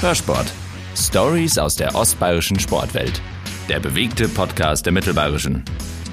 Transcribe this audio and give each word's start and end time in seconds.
Hörsport. 0.00 0.52
Stories 0.94 1.56
aus 1.56 1.74
der 1.74 1.94
ostbayerischen 1.94 2.60
Sportwelt. 2.60 3.22
Der 3.70 3.80
bewegte 3.80 4.28
Podcast 4.28 4.84
der 4.84 4.92
Mittelbayerischen. 4.92 5.64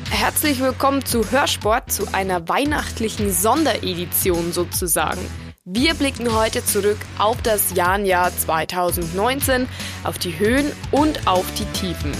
Herzlich 0.09 0.61
willkommen 0.61 1.05
zu 1.05 1.29
Hörsport, 1.29 1.91
zu 1.91 2.07
einer 2.13 2.47
weihnachtlichen 2.47 3.33
Sonderedition 3.33 4.53
sozusagen. 4.53 5.19
Wir 5.65 5.95
blicken 5.95 6.33
heute 6.33 6.63
zurück 6.63 6.97
auf 7.17 7.41
das 7.41 7.75
Jahnjahr 7.75 8.31
2019, 8.35 9.67
auf 10.05 10.17
die 10.17 10.39
Höhen 10.39 10.71
und 10.91 11.27
auf 11.27 11.45
die 11.55 11.65
Tiefen. 11.77 12.13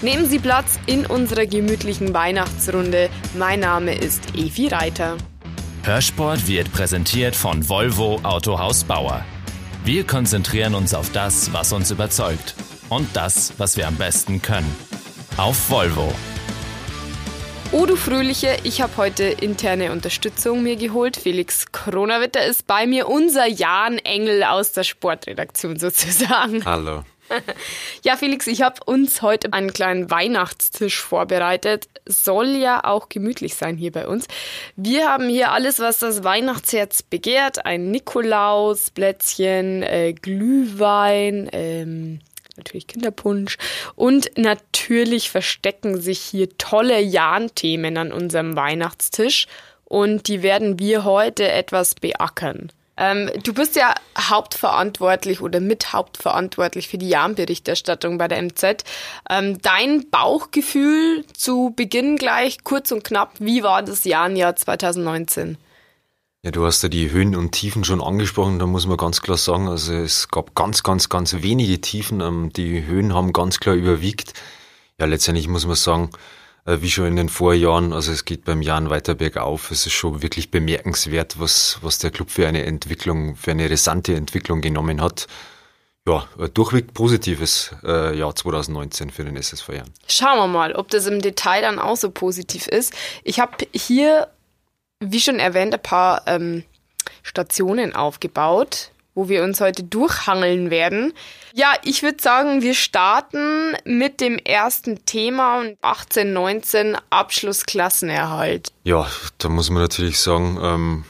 Nehmen 0.00 0.24
Sie 0.24 0.38
Platz 0.38 0.80
in 0.86 1.04
unserer 1.04 1.44
gemütlichen 1.44 2.14
Weihnachtsrunde. 2.14 3.10
Mein 3.38 3.60
Name 3.60 3.94
ist 3.94 4.34
Evi 4.34 4.68
Reiter. 4.68 5.18
Hörsport 5.82 6.48
wird 6.48 6.72
präsentiert 6.72 7.36
von 7.36 7.68
Volvo 7.68 8.20
Autohaus 8.22 8.84
Bauer. 8.84 9.22
Wir 9.84 10.06
konzentrieren 10.06 10.74
uns 10.74 10.94
auf 10.94 11.12
das, 11.12 11.52
was 11.52 11.74
uns 11.74 11.90
überzeugt 11.90 12.54
und 12.88 13.06
das, 13.14 13.52
was 13.58 13.76
wir 13.76 13.86
am 13.86 13.96
besten 13.96 14.40
können. 14.40 14.74
Auf 15.36 15.68
Volvo. 15.68 16.10
Oh 17.70 17.84
du 17.84 17.94
Fröhliche, 17.94 18.56
ich 18.62 18.80
habe 18.80 18.96
heute 18.96 19.24
interne 19.24 19.92
Unterstützung 19.92 20.62
mir 20.62 20.76
geholt. 20.76 21.18
Felix 21.18 21.70
Kronawitter 21.70 22.46
ist 22.46 22.66
bei 22.66 22.86
mir, 22.86 23.10
unser 23.10 23.46
Jan 23.46 23.98
Engel 23.98 24.44
aus 24.44 24.72
der 24.72 24.84
Sportredaktion 24.84 25.78
sozusagen. 25.78 26.64
Hallo. 26.64 27.04
Ja, 28.02 28.16
Felix, 28.16 28.46
ich 28.46 28.62
habe 28.62 28.80
uns 28.84 29.22
heute 29.22 29.52
einen 29.52 29.72
kleinen 29.72 30.10
Weihnachtstisch 30.10 31.00
vorbereitet. 31.00 31.88
Soll 32.06 32.48
ja 32.48 32.84
auch 32.84 33.08
gemütlich 33.08 33.54
sein 33.54 33.76
hier 33.76 33.92
bei 33.92 34.06
uns. 34.06 34.26
Wir 34.76 35.08
haben 35.08 35.28
hier 35.28 35.52
alles, 35.52 35.78
was 35.78 35.98
das 35.98 36.22
Weihnachtsherz 36.22 37.02
begehrt. 37.02 37.64
Ein 37.64 37.90
Nikolaus, 37.90 38.90
Plätzchen, 38.90 39.82
äh, 39.82 40.12
Glühwein, 40.12 41.48
ähm, 41.52 42.20
natürlich 42.56 42.86
Kinderpunsch. 42.86 43.56
Und 43.94 44.30
natürlich 44.36 45.30
verstecken 45.30 46.00
sich 46.00 46.20
hier 46.20 46.56
tolle 46.58 47.00
Jahn-Themen 47.00 47.96
an 47.96 48.12
unserem 48.12 48.54
Weihnachtstisch. 48.56 49.46
Und 49.84 50.28
die 50.28 50.42
werden 50.42 50.78
wir 50.78 51.04
heute 51.04 51.50
etwas 51.50 51.94
beackern. 51.94 52.70
Ähm, 52.96 53.30
du 53.42 53.52
bist 53.52 53.76
ja 53.76 53.94
hauptverantwortlich 54.18 55.40
oder 55.40 55.60
mit 55.60 55.92
hauptverantwortlich 55.92 56.88
für 56.88 56.98
die 56.98 57.08
Jahrenberichterstattung 57.08 58.18
bei 58.18 58.28
der 58.28 58.42
MZ. 58.42 58.84
Ähm, 59.28 59.60
dein 59.62 60.08
Bauchgefühl 60.10 61.24
zu 61.36 61.72
Beginn 61.74 62.16
gleich, 62.16 62.62
kurz 62.62 62.92
und 62.92 63.04
knapp, 63.04 63.32
wie 63.38 63.62
war 63.62 63.82
das 63.82 64.04
Jahr 64.04 64.28
2019? 64.54 65.58
Ja, 66.44 66.50
du 66.50 66.66
hast 66.66 66.82
ja 66.82 66.90
die 66.90 67.10
Höhen 67.10 67.34
und 67.34 67.52
Tiefen 67.52 67.84
schon 67.84 68.02
angesprochen, 68.02 68.58
da 68.58 68.66
muss 68.66 68.86
man 68.86 68.98
ganz 68.98 69.22
klar 69.22 69.38
sagen, 69.38 69.66
also 69.66 69.94
es 69.94 70.28
gab 70.28 70.54
ganz, 70.54 70.82
ganz, 70.82 71.08
ganz 71.08 71.32
wenige 71.40 71.80
Tiefen, 71.80 72.20
ähm, 72.20 72.52
die 72.54 72.84
Höhen 72.84 73.14
haben 73.14 73.32
ganz 73.32 73.60
klar 73.60 73.74
überwiegt. 73.74 74.34
Ja, 75.00 75.06
letztendlich 75.06 75.48
muss 75.48 75.66
man 75.66 75.74
sagen, 75.74 76.10
wie 76.66 76.90
schon 76.90 77.06
in 77.06 77.16
den 77.16 77.28
Vorjahren. 77.28 77.92
Also 77.92 78.12
es 78.12 78.24
geht 78.24 78.44
beim 78.44 78.62
Jan 78.62 78.90
weiter 78.90 79.14
bergauf. 79.14 79.70
Es 79.70 79.86
ist 79.86 79.92
schon 79.92 80.22
wirklich 80.22 80.50
bemerkenswert, 80.50 81.38
was, 81.38 81.78
was 81.82 81.98
der 81.98 82.10
Club 82.10 82.30
für 82.30 82.48
eine 82.48 82.64
Entwicklung, 82.64 83.36
für 83.36 83.50
eine 83.50 83.70
rasante 83.70 84.14
Entwicklung 84.14 84.60
genommen 84.60 85.00
hat. 85.00 85.26
Ja, 86.06 86.28
durchweg 86.52 86.92
positives 86.92 87.74
äh, 87.82 88.16
Jahr 88.16 88.34
2019 88.34 89.08
für 89.08 89.24
den 89.24 89.36
SSV 89.36 89.68
Jan. 89.70 89.90
Schauen 90.06 90.38
wir 90.38 90.46
mal, 90.46 90.74
ob 90.74 90.90
das 90.90 91.06
im 91.06 91.22
Detail 91.22 91.62
dann 91.62 91.78
auch 91.78 91.96
so 91.96 92.10
positiv 92.10 92.66
ist. 92.66 92.92
Ich 93.22 93.40
habe 93.40 93.66
hier, 93.72 94.28
wie 95.00 95.20
schon 95.20 95.38
erwähnt, 95.38 95.72
ein 95.72 95.82
paar 95.82 96.22
ähm, 96.26 96.64
Stationen 97.22 97.94
aufgebaut 97.94 98.90
wo 99.14 99.28
wir 99.28 99.44
uns 99.44 99.60
heute 99.60 99.84
durchhangeln 99.84 100.70
werden. 100.70 101.12
Ja, 101.54 101.72
ich 101.84 102.02
würde 102.02 102.22
sagen, 102.22 102.62
wir 102.62 102.74
starten 102.74 103.76
mit 103.84 104.20
dem 104.20 104.38
ersten 104.38 105.04
Thema 105.04 105.60
1819 105.82 106.96
Abschlussklassenerhalt. 107.10 108.72
Ja, 108.82 109.06
da 109.38 109.48
muss 109.48 109.70
man 109.70 109.82
natürlich 109.82 110.18
sagen, 110.18 110.58
ähm, 110.60 111.04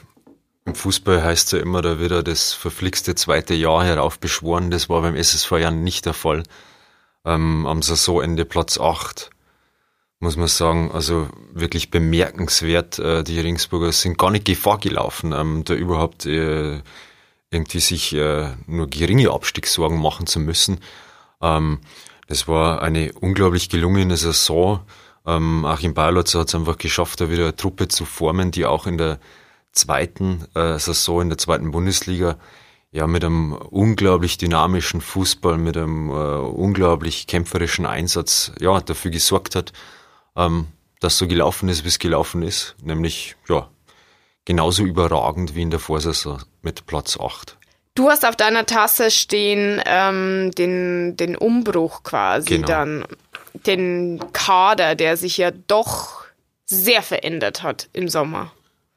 im 0.67 0.75
Fußball 0.75 1.23
heißt 1.23 1.47
es 1.47 1.53
ja 1.53 1.59
immer, 1.59 1.83
da 1.83 1.99
wird 1.99 2.27
das 2.27 2.53
verflixte 2.53 3.15
zweite 3.15 3.55
Jahr 3.55 3.85
heraufbeschworen. 3.85 4.71
Das 4.71 4.89
war 4.89 5.03
beim 5.03 5.17
SSV 5.17 5.53
ja 5.53 5.71
nicht 5.71 6.07
der 6.07 6.15
Fall. 6.15 6.43
Ähm, 7.25 7.67
am 7.67 7.83
Saisonende 7.83 8.45
Platz 8.45 8.79
8 8.79 9.31
muss 10.21 10.37
man 10.37 10.49
sagen, 10.49 10.91
also 10.93 11.29
wirklich 11.53 11.91
bemerkenswert. 11.91 12.99
Äh, 12.99 13.23
die 13.25 13.41
Ringsburger 13.41 13.93
sind 13.93 14.19
gar 14.19 14.31
nicht 14.31 14.47
Gefahr 14.47 14.79
gelaufen, 14.79 15.33
ähm, 15.33 15.65
da 15.65 15.75
überhaupt 15.75 16.27
äh, 16.27 16.81
irgendwie 17.55 17.81
sich 17.81 18.13
äh, 18.15 18.51
nur 18.67 18.89
geringe 18.89 19.31
Abstiegssorgen 19.31 20.01
machen 20.01 20.27
zu 20.27 20.41
müssen. 20.41 20.81
Ähm, 21.41 21.81
das 22.27 22.49
war 22.49 22.83
eine 22.83 23.13
unglaublich 23.13 23.69
gelungene 23.69 24.17
Saison. 24.17 24.81
Ähm, 25.27 25.65
Achim 25.65 25.95
Beilotzer 25.95 26.41
hat 26.41 26.49
es 26.49 26.55
einfach 26.55 26.79
geschafft, 26.79 27.21
da 27.21 27.31
wieder 27.31 27.45
eine 27.45 27.57
Truppe 27.57 27.89
zu 27.89 28.05
formen, 28.05 28.51
die 28.51 28.67
auch 28.67 28.87
in 28.87 28.99
der 28.99 29.19
zweiten 29.73 30.45
äh, 30.55 30.79
Saison, 30.79 31.23
in 31.23 31.29
der 31.29 31.39
zweiten 31.39 31.71
Bundesliga, 31.71 32.37
ja, 32.93 33.07
mit 33.07 33.25
einem 33.25 33.53
unglaublich 33.53 34.39
dynamischen 34.39 35.01
Fußball, 35.01 35.59
mit 35.59 35.77
einem 35.77 36.11
äh, 36.11 36.13
unglaublich 36.13 37.27
kämpferischen 37.27 37.87
Einsatz, 37.87 38.53
ja, 38.61 38.81
dafür 38.81 39.11
gesorgt 39.11 39.57
hat, 39.57 39.73
ähm, 40.37 40.69
dass 41.01 41.19
so 41.19 41.27
gelaufen 41.27 41.69
ist, 41.69 41.85
wie 41.85 41.89
es 41.89 41.99
gelaufen 41.99 42.43
ist. 42.43 42.77
Nämlich, 42.83 43.35
ja, 43.49 43.69
genauso 44.45 44.85
überragend 44.85 45.55
wie 45.55 45.63
in 45.63 45.71
der 45.71 45.81
Vorsaison 45.81 46.43
mit 46.63 46.87
Platz 46.87 47.19
8. 47.19 47.57
Du 47.95 48.11
hast 48.11 48.27
auf 48.27 48.35
deiner 48.35 48.67
Tasse 48.67 49.11
stehen 49.11 49.81
ähm, 49.87 50.51
den, 50.53 51.17
den 51.17 51.37
Umbruch 51.37 52.03
quasi 52.03 52.49
genau. 52.49 52.67
dann, 52.67 53.05
den 53.67 54.21
Kader, 54.33 54.97
der 54.97 55.17
sich 55.17 55.37
ja 55.37 55.53
doch 55.53 56.25
sehr 56.67 57.03
verändert 57.03 57.63
hat 57.63 57.89
im 57.93 58.09
Sommer. 58.09 58.51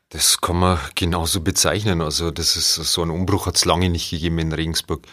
Das 0.09 0.41
kann 0.41 0.57
man 0.57 0.79
genauso 0.95 1.41
bezeichnen. 1.41 2.01
Also 2.01 2.31
das 2.31 2.55
ist 2.55 2.75
so 2.75 3.03
ein 3.03 3.11
Umbruch 3.11 3.45
hat 3.45 3.57
es 3.57 3.65
lange 3.65 3.89
nicht 3.89 4.09
gegeben 4.09 4.39
in 4.39 4.53
Regensburg. 4.53 5.05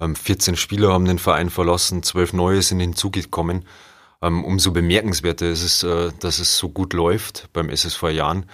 14 0.00 0.52
ähm, 0.52 0.56
Spieler 0.56 0.92
haben 0.92 1.04
den 1.04 1.18
Verein 1.18 1.50
verlassen, 1.50 2.02
12 2.02 2.32
neue 2.34 2.62
sind 2.62 2.80
hinzugekommen. 2.80 3.66
Ähm, 4.22 4.44
umso 4.44 4.70
bemerkenswerter 4.72 5.46
ist 5.46 5.62
es, 5.62 5.82
äh, 5.82 6.12
dass 6.20 6.38
es 6.38 6.56
so 6.56 6.68
gut 6.68 6.92
läuft 6.92 7.48
beim 7.52 7.68
SSV 7.68 8.02
Jahren. 8.10 8.46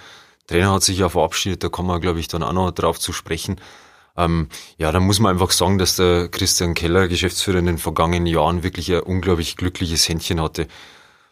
Trainer 0.47 0.73
hat 0.73 0.83
sich 0.83 0.99
ja 0.99 1.09
verabschiedet, 1.09 1.63
da 1.63 1.69
kann 1.69 1.85
man, 1.85 2.01
glaube 2.01 2.19
ich, 2.19 2.27
dann 2.27 2.43
auch 2.43 2.53
noch 2.53 2.71
drauf 2.71 2.99
zu 2.99 3.13
sprechen. 3.13 3.59
Ähm, 4.15 4.49
ja, 4.77 4.91
da 4.91 4.99
muss 4.99 5.19
man 5.19 5.31
einfach 5.31 5.51
sagen, 5.51 5.77
dass 5.77 5.95
der 5.95 6.27
Christian 6.27 6.73
Keller, 6.73 7.07
Geschäftsführer 7.07 7.59
in 7.59 7.65
den 7.65 7.77
vergangenen 7.77 8.27
Jahren, 8.27 8.63
wirklich 8.63 8.91
ein 8.91 9.01
unglaublich 9.01 9.57
glückliches 9.57 10.07
Händchen 10.07 10.41
hatte. 10.41 10.67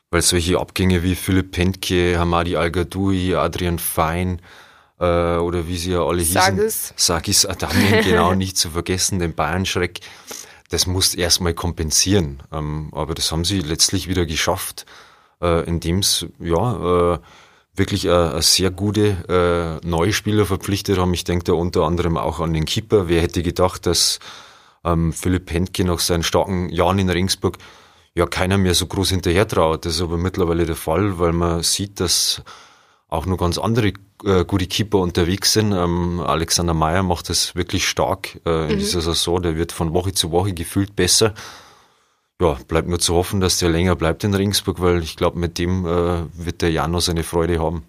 Weil 0.09 0.21
solche 0.21 0.59
Abgänge 0.59 1.03
wie 1.03 1.15
Philipp 1.15 1.51
Pentke, 1.51 2.17
Hamadi 2.17 2.55
Al-Gadoui, 2.55 3.35
Adrian 3.35 3.79
Fein 3.79 4.41
äh, 4.99 5.37
oder 5.37 5.67
wie 5.67 5.77
sie 5.77 5.91
ja 5.91 6.03
alle 6.05 6.21
hießen, 6.21 6.33
Sagis, 6.33 6.93
Sagis 6.95 7.45
Adamien, 7.45 8.03
genau 8.03 8.33
nicht 8.35 8.57
zu 8.57 8.71
vergessen, 8.71 9.19
den 9.19 9.33
Bayern-Schreck, 9.33 10.01
das 10.69 10.85
muss 10.85 11.15
erstmal 11.15 11.53
kompensieren. 11.53 12.43
Ähm, 12.51 12.89
aber 12.93 13.13
das 13.13 13.31
haben 13.31 13.45
sie 13.45 13.59
letztlich 13.59 14.07
wieder 14.07 14.25
geschafft, 14.25 14.85
äh, 15.41 15.63
indem 15.65 15.99
es 15.99 16.25
ja, 16.39 17.13
äh, 17.13 17.19
wirklich 17.75 18.07
eine, 18.09 18.31
eine 18.31 18.41
sehr 18.41 18.71
gute 18.71 19.81
äh, 19.83 19.87
neue 19.87 20.13
Spieler 20.13 20.45
verpflichtet 20.45 20.97
haben. 20.97 21.13
Ich 21.13 21.23
denke 21.23 21.45
da 21.45 21.53
unter 21.53 21.83
anderem 21.83 22.17
auch 22.17 22.39
an 22.39 22.53
den 22.53 22.65
Keeper. 22.65 23.07
Wer 23.07 23.21
hätte 23.21 23.43
gedacht, 23.43 23.85
dass 23.85 24.19
ähm, 24.83 25.13
Philipp 25.13 25.51
Hentke 25.51 25.83
nach 25.83 25.99
seinen 25.99 26.23
starken 26.23 26.69
Jahren 26.69 26.99
in 26.99 27.09
Ringsburg 27.09 27.57
ja 28.13 28.25
keiner 28.25 28.57
mehr 28.57 28.75
so 28.75 28.87
groß 28.87 29.09
hinterher 29.09 29.47
traut. 29.47 29.85
Das 29.85 29.95
ist 29.95 30.01
aber 30.01 30.17
mittlerweile 30.17 30.65
der 30.65 30.75
Fall, 30.75 31.19
weil 31.19 31.33
man 31.33 31.63
sieht, 31.63 31.99
dass 31.99 32.43
auch 33.07 33.25
noch 33.25 33.37
ganz 33.37 33.57
andere 33.57 33.93
äh, 34.25 34.45
gute 34.45 34.67
Keeper 34.67 34.99
unterwegs 34.99 35.53
sind. 35.53 35.71
Ähm, 35.71 36.21
Alexander 36.21 36.73
Meyer 36.73 37.03
macht 37.03 37.29
das 37.29 37.55
wirklich 37.55 37.87
stark 37.87 38.39
äh, 38.45 38.69
in 38.69 38.75
mhm. 38.75 38.79
dieser 38.79 39.01
Saison. 39.01 39.41
Der 39.41 39.55
wird 39.55 39.71
von 39.71 39.93
Woche 39.93 40.13
zu 40.13 40.31
Woche 40.31 40.53
gefühlt 40.53 40.95
besser 40.95 41.33
ja, 42.41 42.57
bleibt 42.67 42.87
nur 42.87 42.99
zu 42.99 43.15
hoffen, 43.15 43.39
dass 43.39 43.59
der 43.59 43.69
länger 43.69 43.95
bleibt 43.95 44.23
in 44.23 44.33
Ringsburg, 44.33 44.81
weil 44.81 45.03
ich 45.03 45.15
glaube, 45.15 45.37
mit 45.37 45.57
dem 45.57 45.85
äh, 45.85 46.23
wird 46.33 46.61
der 46.61 46.71
Jano 46.71 46.99
seine 46.99 47.23
Freude 47.23 47.59
haben. 47.59 47.85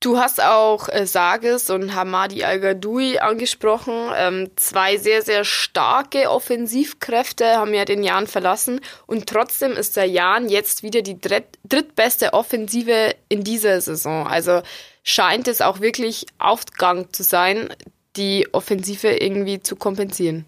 Du 0.00 0.18
hast 0.18 0.42
auch 0.42 0.88
äh, 0.88 1.06
Sages 1.06 1.70
und 1.70 1.94
Hamadi 1.94 2.42
Al-Gadoui 2.42 3.20
angesprochen. 3.20 3.94
Ähm, 4.16 4.50
zwei 4.56 4.96
sehr, 4.96 5.22
sehr 5.22 5.44
starke 5.44 6.28
Offensivkräfte 6.28 7.56
haben 7.56 7.72
ja 7.72 7.84
den 7.84 8.02
Jan 8.02 8.26
verlassen. 8.26 8.80
Und 9.06 9.28
trotzdem 9.28 9.72
ist 9.72 9.96
der 9.96 10.06
Jan 10.06 10.48
jetzt 10.48 10.82
wieder 10.82 11.02
die 11.02 11.20
dritt, 11.20 11.44
drittbeste 11.62 12.32
Offensive 12.32 13.14
in 13.28 13.44
dieser 13.44 13.80
Saison. 13.80 14.26
Also 14.26 14.62
scheint 15.04 15.46
es 15.46 15.60
auch 15.60 15.78
wirklich 15.78 16.26
Aufgang 16.38 17.12
zu 17.12 17.22
sein, 17.22 17.72
die 18.16 18.48
Offensive 18.52 19.08
irgendwie 19.08 19.60
zu 19.60 19.76
kompensieren. 19.76 20.46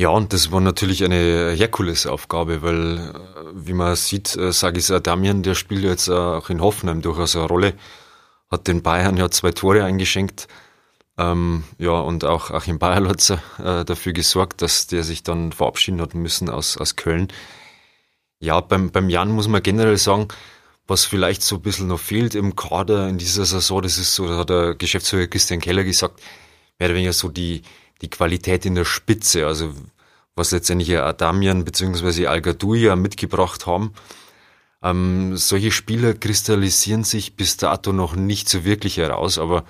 Ja, 0.00 0.08
und 0.08 0.32
das 0.32 0.50
war 0.50 0.62
natürlich 0.62 1.04
eine 1.04 1.52
Herkulesaufgabe, 1.52 2.62
weil, 2.62 2.96
äh, 2.96 3.12
wie 3.52 3.74
man 3.74 3.94
sieht, 3.96 4.34
äh, 4.34 4.50
Sagis 4.50 4.90
Adamian, 4.90 5.42
der 5.42 5.54
spielt 5.54 5.84
jetzt 5.84 6.08
auch 6.08 6.48
in 6.48 6.62
Hoffenheim 6.62 7.02
durchaus 7.02 7.36
eine 7.36 7.44
Rolle, 7.44 7.74
hat 8.50 8.66
den 8.66 8.80
Bayern 8.80 9.18
ja 9.18 9.30
zwei 9.30 9.52
Tore 9.52 9.84
eingeschenkt. 9.84 10.48
Ähm, 11.18 11.64
ja, 11.76 11.90
und 11.90 12.24
auch 12.24 12.50
Achim 12.50 12.78
Bayerlotzer 12.78 13.42
äh, 13.62 13.84
dafür 13.84 14.14
gesorgt, 14.14 14.62
dass 14.62 14.86
der 14.86 15.04
sich 15.04 15.22
dann 15.22 15.52
verabschieden 15.52 16.00
hat 16.00 16.14
müssen 16.14 16.48
aus, 16.48 16.78
aus 16.78 16.96
Köln. 16.96 17.28
Ja, 18.38 18.60
beim, 18.62 18.90
beim 18.92 19.10
Jan 19.10 19.30
muss 19.30 19.48
man 19.48 19.62
generell 19.62 19.98
sagen, 19.98 20.28
was 20.86 21.04
vielleicht 21.04 21.42
so 21.42 21.56
ein 21.56 21.62
bisschen 21.62 21.88
noch 21.88 22.00
fehlt 22.00 22.34
im 22.34 22.56
Kader 22.56 23.06
in 23.06 23.18
dieser 23.18 23.44
Saison, 23.44 23.82
das 23.82 23.98
ist 23.98 24.14
so, 24.14 24.26
da 24.26 24.38
hat 24.38 24.48
der 24.48 24.76
Geschäftsführer 24.76 25.26
Christian 25.26 25.60
Keller 25.60 25.84
gesagt, 25.84 26.22
mehr 26.78 26.88
oder 26.88 26.96
weniger 26.96 27.12
so 27.12 27.28
die, 27.28 27.60
die 28.02 28.10
Qualität 28.10 28.66
in 28.66 28.74
der 28.74 28.84
Spitze, 28.84 29.46
also 29.46 29.74
was 30.34 30.52
letztendlich 30.52 30.96
Adamian 30.96 31.64
bzw. 31.64 32.26
Al 32.26 32.40
mitgebracht 32.96 33.66
haben. 33.66 33.92
Ähm, 34.82 35.36
solche 35.36 35.70
Spieler 35.70 36.14
kristallisieren 36.14 37.04
sich 37.04 37.36
bis 37.36 37.56
dato 37.58 37.92
noch 37.92 38.16
nicht 38.16 38.48
so 38.48 38.64
wirklich 38.64 38.96
heraus, 38.96 39.38
aber 39.38 39.64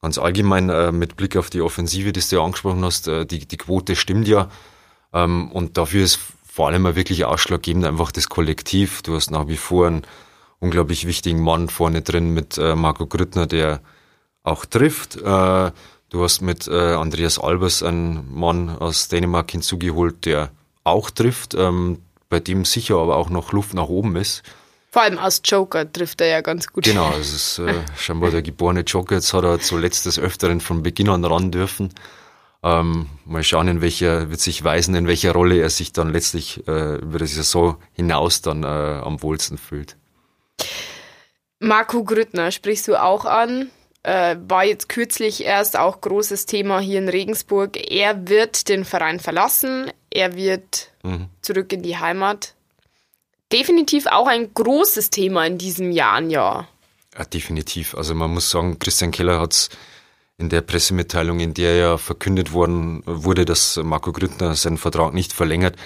ganz 0.00 0.18
allgemein 0.18 0.70
äh, 0.70 0.92
mit 0.92 1.16
Blick 1.16 1.36
auf 1.36 1.50
die 1.50 1.60
Offensive, 1.60 2.12
die 2.12 2.20
du 2.20 2.40
angesprochen 2.40 2.84
hast, 2.84 3.08
äh, 3.08 3.26
die, 3.26 3.46
die 3.46 3.56
Quote 3.56 3.96
stimmt 3.96 4.28
ja. 4.28 4.48
Ähm, 5.12 5.50
und 5.50 5.76
dafür 5.76 6.04
ist 6.04 6.20
vor 6.44 6.68
allem 6.68 6.82
mal 6.82 6.96
wirklich 6.96 7.24
ausschlaggebend 7.24 7.84
einfach 7.84 8.12
das 8.12 8.28
Kollektiv. 8.28 9.02
Du 9.02 9.14
hast 9.14 9.30
nach 9.30 9.48
wie 9.48 9.56
vor 9.56 9.88
einen 9.88 10.02
unglaublich 10.60 11.06
wichtigen 11.06 11.42
Mann 11.42 11.68
vorne 11.68 12.02
drin 12.02 12.32
mit 12.32 12.58
äh, 12.58 12.74
Marco 12.76 13.06
Grüttner, 13.06 13.46
der 13.46 13.80
auch 14.42 14.64
trifft. 14.64 15.16
Äh, 15.16 15.72
du 16.10 16.22
hast 16.22 16.40
mit 16.42 16.68
äh, 16.68 16.94
Andreas 16.94 17.38
Albers 17.38 17.82
einen 17.82 18.32
Mann 18.32 18.68
aus 18.68 19.08
Dänemark 19.08 19.50
hinzugeholt, 19.50 20.26
der 20.26 20.50
auch 20.84 21.10
trifft, 21.10 21.54
ähm, 21.54 22.02
bei 22.28 22.40
dem 22.40 22.64
sicher 22.64 22.96
aber 22.96 23.16
auch 23.16 23.30
noch 23.30 23.52
Luft 23.52 23.74
nach 23.74 23.88
oben 23.88 24.16
ist. 24.16 24.42
Vor 24.92 25.02
allem 25.02 25.18
als 25.18 25.40
Joker 25.44 25.90
trifft 25.90 26.20
er 26.20 26.26
ja 26.26 26.40
ganz 26.40 26.72
gut. 26.72 26.84
Genau, 26.84 27.12
es 27.20 27.32
ist 27.32 27.58
äh, 27.60 27.74
scheinbar 27.96 28.30
der 28.30 28.42
geborene 28.42 28.80
Joker. 28.80 29.16
Jetzt 29.16 29.32
hat 29.32 29.44
er 29.44 29.60
zuletzt 29.60 30.06
des 30.06 30.18
Öfteren 30.18 30.60
von 30.60 30.82
Beginn 30.82 31.08
an 31.08 31.24
ran 31.24 31.52
dürfen. 31.52 31.94
Ähm, 32.62 33.06
mal 33.24 33.42
schauen, 33.42 33.68
in 33.68 33.80
welcher, 33.80 34.30
wird 34.30 34.40
sich 34.40 34.62
weisen, 34.64 34.94
in 34.94 35.06
welcher 35.06 35.32
Rolle 35.32 35.60
er 35.60 35.70
sich 35.70 35.92
dann 35.92 36.12
letztlich 36.12 36.66
äh, 36.66 36.96
über 36.96 37.18
die 37.18 37.26
Saison 37.26 37.76
hinaus 37.92 38.42
dann 38.42 38.64
äh, 38.64 38.66
am 38.66 39.22
wohlsten 39.22 39.56
fühlt. 39.56 39.96
Marco 41.60 42.04
Grüttner 42.04 42.50
sprichst 42.50 42.88
du 42.88 43.00
auch 43.00 43.24
an. 43.24 43.70
Äh, 44.02 44.36
war 44.48 44.64
jetzt 44.64 44.88
kürzlich 44.88 45.44
erst 45.44 45.78
auch 45.78 46.00
großes 46.00 46.46
Thema 46.46 46.80
hier 46.80 46.98
in 46.98 47.08
Regensburg. 47.08 47.76
Er 47.90 48.28
wird 48.28 48.68
den 48.68 48.84
Verein 48.84 49.20
verlassen. 49.20 49.90
Er 50.10 50.34
wird 50.36 50.90
mhm. 51.02 51.26
zurück 51.42 51.72
in 51.72 51.82
die 51.82 51.98
Heimat 51.98 52.54
definitiv 53.52 54.06
auch 54.06 54.26
ein 54.26 54.52
großes 54.54 55.10
Thema 55.10 55.46
in 55.46 55.58
diesem 55.58 55.90
Jahr, 55.90 56.22
ja. 56.22 56.68
Ja, 57.16 57.24
definitiv. 57.24 57.94
Also 57.94 58.14
man 58.14 58.32
muss 58.32 58.50
sagen, 58.50 58.78
Christian 58.78 59.10
Keller 59.10 59.40
hat 59.40 59.52
es 59.52 59.68
in 60.38 60.48
der 60.48 60.62
Pressemitteilung, 60.62 61.40
in 61.40 61.54
der 61.54 61.76
ja 61.76 61.98
verkündet 61.98 62.52
worden 62.52 63.02
wurde, 63.04 63.44
dass 63.44 63.76
Marco 63.82 64.12
Grüttner 64.12 64.54
seinen 64.54 64.78
Vertrag 64.78 65.12
nicht 65.12 65.32
verlängert, 65.32 65.76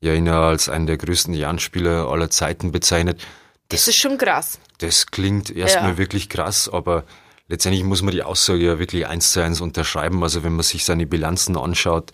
ja 0.00 0.12
ihn 0.12 0.26
ja 0.26 0.48
als 0.48 0.68
einen 0.68 0.86
der 0.86 0.98
größten 0.98 1.32
Jan-Spieler 1.32 2.08
aller 2.08 2.28
Zeiten 2.28 2.72
bezeichnet. 2.72 3.20
Das, 3.68 3.80
das, 3.80 3.88
ist 3.88 3.96
schon 3.96 4.18
krass. 4.18 4.58
Das 4.78 5.06
klingt 5.06 5.50
erstmal 5.50 5.92
ja. 5.92 5.98
wirklich 5.98 6.28
krass, 6.28 6.68
aber 6.68 7.04
letztendlich 7.48 7.84
muss 7.84 8.02
man 8.02 8.12
die 8.12 8.22
Aussage 8.22 8.64
ja 8.64 8.78
wirklich 8.78 9.06
eins 9.06 9.32
zu 9.32 9.42
eins 9.42 9.60
unterschreiben. 9.60 10.22
Also 10.22 10.42
wenn 10.42 10.54
man 10.54 10.62
sich 10.62 10.84
seine 10.84 11.06
Bilanzen 11.06 11.56
anschaut, 11.56 12.12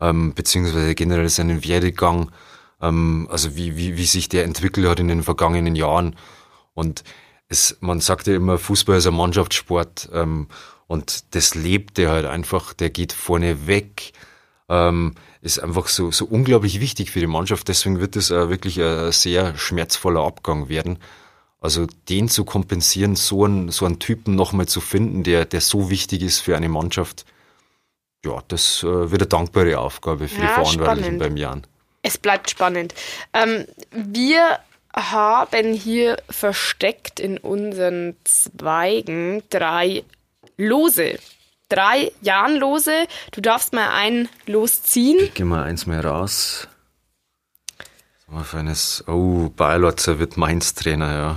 ähm, 0.00 0.34
beziehungsweise 0.34 0.94
generell 0.94 1.28
seinen 1.28 1.64
Werdegang, 1.64 2.30
ähm, 2.80 3.28
also 3.30 3.56
wie, 3.56 3.76
wie, 3.76 3.96
wie 3.96 4.06
sich 4.06 4.28
der 4.28 4.44
entwickelt 4.44 4.86
hat 4.88 5.00
in 5.00 5.08
den 5.08 5.22
vergangenen 5.22 5.76
Jahren. 5.76 6.16
Und 6.74 7.04
es, 7.48 7.76
man 7.80 8.00
sagt 8.00 8.26
ja 8.26 8.34
immer, 8.34 8.58
Fußball 8.58 8.98
ist 8.98 9.06
ein 9.06 9.14
Mannschaftssport 9.14 10.08
ähm, 10.12 10.48
und 10.86 11.34
das 11.34 11.54
lebt 11.54 11.98
der 11.98 12.10
halt 12.10 12.26
einfach, 12.26 12.72
der 12.72 12.90
geht 12.90 13.12
vorne 13.12 13.66
weg, 13.66 14.12
ähm, 14.68 15.14
ist 15.42 15.58
einfach 15.58 15.88
so, 15.88 16.10
so 16.10 16.24
unglaublich 16.24 16.80
wichtig 16.80 17.10
für 17.10 17.20
die 17.20 17.26
Mannschaft. 17.26 17.68
Deswegen 17.68 18.00
wird 18.00 18.16
es 18.16 18.30
äh, 18.30 18.48
wirklich 18.48 18.80
ein 18.80 19.12
sehr 19.12 19.56
schmerzvoller 19.56 20.22
Abgang 20.22 20.68
werden. 20.68 20.98
Also 21.62 21.86
den 22.08 22.28
zu 22.28 22.44
kompensieren, 22.44 23.14
so 23.14 23.44
einen, 23.44 23.70
so 23.70 23.86
einen 23.86 24.00
Typen 24.00 24.34
nochmal 24.34 24.66
zu 24.66 24.80
finden, 24.80 25.22
der, 25.22 25.44
der 25.44 25.60
so 25.60 25.90
wichtig 25.90 26.22
ist 26.22 26.40
für 26.40 26.56
eine 26.56 26.68
Mannschaft, 26.68 27.24
ja, 28.24 28.42
das 28.48 28.82
äh, 28.82 29.10
wird 29.10 29.22
eine 29.22 29.28
dankbare 29.28 29.78
Aufgabe 29.78 30.28
für 30.28 30.42
ja, 30.42 30.48
die 30.48 30.52
Verantwortlichen 30.54 31.18
beim 31.18 31.36
Jan. 31.36 31.66
Es 32.02 32.18
bleibt 32.18 32.50
spannend. 32.50 32.94
Ähm, 33.32 33.66
wir 33.92 34.58
haben 34.94 35.72
hier 35.72 36.16
versteckt 36.28 37.20
in 37.20 37.38
unseren 37.38 38.16
Zweigen 38.24 39.42
drei 39.48 40.02
Lose. 40.56 41.18
Drei 41.68 42.12
Jahnlose. 42.20 43.06
Du 43.30 43.40
darfst 43.40 43.72
mal 43.72 43.90
ein 43.90 44.28
Los 44.46 44.82
ziehen. 44.82 45.18
Ich 45.20 45.34
geh 45.34 45.44
mal 45.44 45.62
eins 45.62 45.86
mehr 45.86 46.04
raus. 46.04 46.68
Für 48.44 48.58
eines, 48.58 49.04
oh, 49.06 49.50
Bayerlotzer 49.50 50.18
wird 50.18 50.36
Mainz-Trainer, 50.36 51.14
ja. 51.14 51.36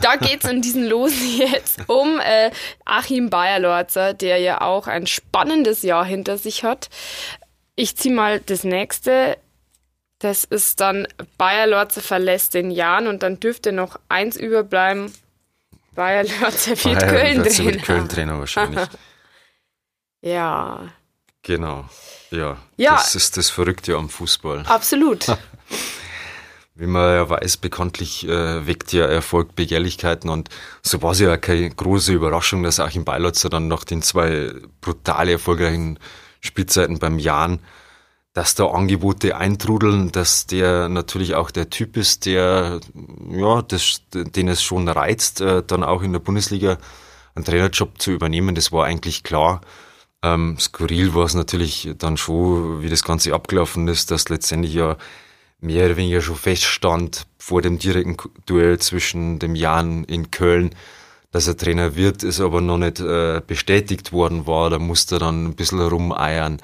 Da 0.00 0.16
geht 0.16 0.44
es 0.44 0.50
in 0.50 0.62
diesen 0.62 0.86
Losen 0.86 1.36
jetzt 1.38 1.80
um 1.86 2.18
äh, 2.20 2.50
Achim 2.84 3.30
Bayerlorzer, 3.30 4.14
der 4.14 4.38
ja 4.38 4.60
auch 4.62 4.86
ein 4.86 5.06
spannendes 5.06 5.82
Jahr 5.82 6.04
hinter 6.04 6.38
sich 6.38 6.64
hat. 6.64 6.88
Ich 7.76 7.96
ziehe 7.96 8.14
mal 8.14 8.40
das 8.40 8.64
nächste. 8.64 9.36
Das 10.18 10.44
ist 10.44 10.80
dann 10.80 11.08
Bayer 11.38 11.66
Lorze 11.66 12.02
verlässt 12.02 12.52
den 12.52 12.70
Jan 12.70 13.06
und 13.06 13.22
dann 13.22 13.40
dürfte 13.40 13.72
noch 13.72 13.98
eins 14.08 14.36
überbleiben. 14.36 15.12
Bayer 15.94 16.24
Lorze 16.24 16.70
wird 16.84 17.00
Köln-Trainer. 17.00 17.82
Köln-Trainer 17.82 18.38
wahrscheinlich. 18.38 18.86
ja. 20.20 20.88
Genau. 21.42 21.88
Ja, 22.30 22.58
ja. 22.76 22.96
Das 22.96 23.14
ist 23.14 23.36
das 23.36 23.48
Verrückte 23.48 23.96
am 23.96 24.08
Fußball. 24.08 24.64
Absolut. 24.66 25.26
Wie 26.80 26.86
man 26.86 27.14
ja 27.14 27.28
weiß, 27.28 27.58
bekanntlich 27.58 28.26
äh, 28.26 28.66
weckt 28.66 28.92
ja 28.92 29.04
Erfolg 29.04 29.54
Begehrlichkeiten 29.54 30.30
und 30.30 30.48
so 30.82 31.02
war 31.02 31.12
es 31.12 31.20
ja 31.20 31.36
keine 31.36 31.68
große 31.70 32.12
Überraschung, 32.12 32.62
dass 32.62 32.80
Achim 32.80 33.04
Beilotzer 33.04 33.50
dann 33.50 33.68
nach 33.68 33.84
den 33.84 34.02
zwei 34.02 34.52
brutal 34.80 35.28
erfolgreichen 35.28 35.98
Spielzeiten 36.40 36.98
beim 36.98 37.18
Jan 37.18 37.60
dass 38.32 38.54
da 38.54 38.66
Angebote 38.66 39.36
eintrudeln, 39.36 40.12
dass 40.12 40.46
der 40.46 40.88
natürlich 40.88 41.34
auch 41.34 41.50
der 41.50 41.68
Typ 41.68 41.96
ist, 41.96 42.26
der, 42.26 42.80
ja, 43.28 43.62
das, 43.62 44.02
den 44.12 44.48
es 44.48 44.62
schon 44.62 44.88
reizt, 44.88 45.40
äh, 45.40 45.62
dann 45.66 45.82
auch 45.82 46.02
in 46.02 46.12
der 46.12 46.20
Bundesliga 46.20 46.78
einen 47.34 47.44
Trainerjob 47.44 48.00
zu 48.00 48.12
übernehmen. 48.12 48.54
Das 48.54 48.70
war 48.70 48.84
eigentlich 48.84 49.24
klar. 49.24 49.62
Ähm, 50.22 50.58
skurril 50.60 51.14
war 51.14 51.24
es 51.24 51.34
natürlich 51.34 51.90
dann 51.98 52.16
schon, 52.16 52.82
wie 52.82 52.88
das 52.88 53.02
Ganze 53.02 53.34
abgelaufen 53.34 53.88
ist, 53.88 54.10
dass 54.10 54.28
letztendlich 54.28 54.74
ja 54.74 54.96
mehr 55.60 55.86
oder 55.86 55.96
weniger 55.96 56.20
schon 56.20 56.36
feststand 56.36 57.26
vor 57.38 57.62
dem 57.62 57.78
direkten 57.78 58.16
Duell 58.46 58.78
zwischen 58.78 59.38
dem 59.38 59.54
Jan 59.54 60.04
in 60.04 60.30
Köln, 60.30 60.70
dass 61.32 61.46
er 61.46 61.56
Trainer 61.56 61.96
wird, 61.96 62.22
ist 62.22 62.40
aber 62.40 62.60
noch 62.60 62.78
nicht 62.78 63.00
äh, 63.00 63.40
bestätigt 63.46 64.12
worden 64.12 64.46
war. 64.46 64.70
Da 64.70 64.78
musste 64.78 65.16
er 65.16 65.20
dann 65.20 65.46
ein 65.46 65.54
bisschen 65.54 65.80
rumeiern. 65.80 66.60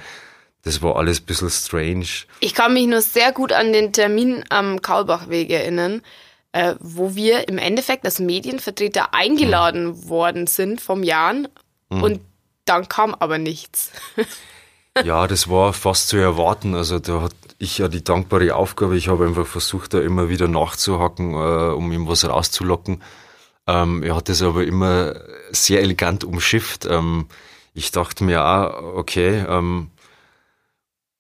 Das 0.63 0.83
war 0.83 0.97
alles 0.97 1.21
ein 1.21 1.27
bisschen 1.27 1.51
strange. 1.51 2.07
Ich 2.41 2.55
kann 2.55 2.75
mich 2.75 2.87
nur 2.87 3.01
sehr 3.01 3.33
gut 3.33 3.53
an 3.53 3.73
den 3.73 3.93
Termin 3.93 4.45
am 4.49 4.83
Kaulbachweg 4.83 5.51
erinnern, 5.51 6.03
äh, 6.51 6.75
wo 6.81 7.15
wir 7.15 7.49
im 7.49 7.59
Endeffekt 7.59 8.05
als 8.05 8.19
Medienvertreter 8.19 9.15
eingeladen 9.15 9.87
mhm. 9.87 10.09
worden 10.09 10.47
sind 10.49 10.81
vom 10.81 11.05
Jan 11.05 11.47
mhm. 11.91 12.03
und 12.03 12.21
dann 12.65 12.89
kam 12.89 13.15
aber 13.15 13.39
nichts. 13.39 13.93
ja, 15.05 15.29
das 15.29 15.49
war 15.49 15.73
fast 15.73 16.09
zu 16.09 16.17
erwarten. 16.17 16.75
Also 16.75 16.99
da 16.99 17.23
hatte 17.23 17.37
ich 17.59 17.79
ja 17.79 17.89
die 17.89 18.05
dankbare 18.05 18.55
Aufgabe. 18.55 18.97
Ich 18.97 19.09
habe 19.09 19.27
einfach 19.27 19.47
versucht, 19.47 19.95
da 19.95 20.01
immer 20.01 20.29
wieder 20.29 20.49
nachzuhacken, 20.49 21.35
äh, 21.35 21.73
um 21.75 21.91
ihm 21.93 22.07
was 22.09 22.29
rauszulocken. 22.29 23.03
Ähm, 23.67 24.03
er 24.03 24.17
hat 24.17 24.29
das 24.29 24.43
aber 24.43 24.65
immer 24.65 25.15
sehr 25.51 25.81
elegant 25.81 26.25
umschifft. 26.25 26.87
Ähm, 26.87 27.27
ich 27.75 27.91
dachte 27.91 28.25
mir 28.25 28.45
auch, 28.45 28.97
okay, 28.97 29.45
ähm, 29.49 29.91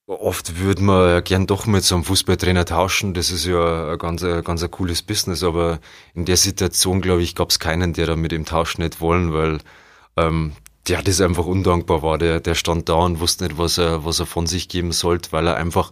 Oft 0.08 0.60
würde 0.60 0.82
man 0.82 1.08
ja 1.08 1.20
gern 1.20 1.48
doch 1.48 1.66
mit 1.66 1.82
so 1.82 1.96
einem 1.96 2.04
Fußballtrainer 2.04 2.64
tauschen. 2.64 3.12
Das 3.12 3.32
ist 3.32 3.44
ja 3.44 3.90
ein 3.90 3.98
ganz, 3.98 4.22
ein 4.22 4.44
ganz 4.44 4.64
cooles 4.70 5.02
Business. 5.02 5.42
Aber 5.42 5.80
in 6.14 6.24
der 6.24 6.36
Situation, 6.36 7.00
glaube 7.00 7.22
ich, 7.22 7.34
gab 7.34 7.50
es 7.50 7.58
keinen, 7.58 7.92
der 7.92 8.06
da 8.06 8.14
mit 8.14 8.32
ihm 8.32 8.44
tauschen 8.44 8.82
nicht 8.82 9.00
wollen, 9.00 9.32
weil 9.32 9.58
ähm, 10.16 10.52
der 10.86 11.02
das 11.02 11.20
einfach 11.20 11.44
undankbar 11.46 12.02
war. 12.02 12.18
Der, 12.18 12.38
der 12.38 12.54
stand 12.54 12.88
da 12.88 12.94
und 12.94 13.18
wusste 13.18 13.44
nicht, 13.44 13.58
was 13.58 13.78
er, 13.78 14.04
was 14.04 14.20
er 14.20 14.26
von 14.26 14.46
sich 14.46 14.68
geben 14.68 14.92
sollte, 14.92 15.32
weil 15.32 15.48
er 15.48 15.56
einfach 15.56 15.90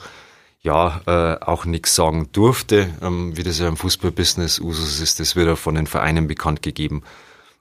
ja 0.65 1.03
äh, 1.07 1.45
auch 1.45 1.65
nichts 1.67 1.95
sagen 1.95 2.29
durfte. 2.33 2.93
Ähm, 3.03 3.37
wie 3.37 3.43
das 3.43 3.61
ja 3.61 3.69
im 3.69 3.77
Fußballbusiness 3.77 4.59
Usus 4.59 5.01
ist, 5.01 5.21
das 5.21 5.37
wird 5.37 5.47
er 5.47 5.57
von 5.57 5.77
den 5.77 5.87
Vereinen 5.87 6.27
bekannt 6.27 6.63
gegeben. 6.63 7.05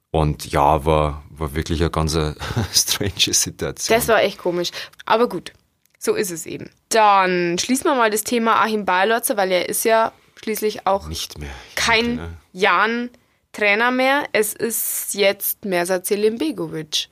Und 0.09 0.51
ja, 0.51 0.85
war, 0.85 1.23
war 1.29 1.55
wirklich 1.55 1.81
eine 1.81 1.89
ganz 1.89 2.13
strange 2.73 3.33
Situation. 3.33 3.97
Das 3.97 4.07
war 4.07 4.21
echt 4.21 4.37
komisch. 4.37 4.71
Aber 5.05 5.27
gut, 5.27 5.53
so 5.99 6.13
ist 6.15 6.31
es 6.31 6.45
eben. 6.45 6.69
Dann 6.89 7.57
schließen 7.59 7.85
wir 7.85 7.95
mal 7.95 8.09
das 8.09 8.23
Thema 8.23 8.61
Achim 8.61 8.85
Bayerlotzer, 8.85 9.37
weil 9.37 9.51
er 9.51 9.69
ist 9.69 9.83
ja 9.85 10.13
schließlich 10.41 10.87
auch 10.87 11.07
nicht 11.07 11.39
mehr 11.39 11.49
kein 11.75 12.15
ne? 12.15 12.37
Jan 12.51 13.09
Trainer 13.51 13.91
mehr. 13.91 14.25
Es 14.31 14.53
ist 14.53 15.13
jetzt 15.13 15.65
Mersat 15.65 16.05
Selimbegovic. 16.05 17.09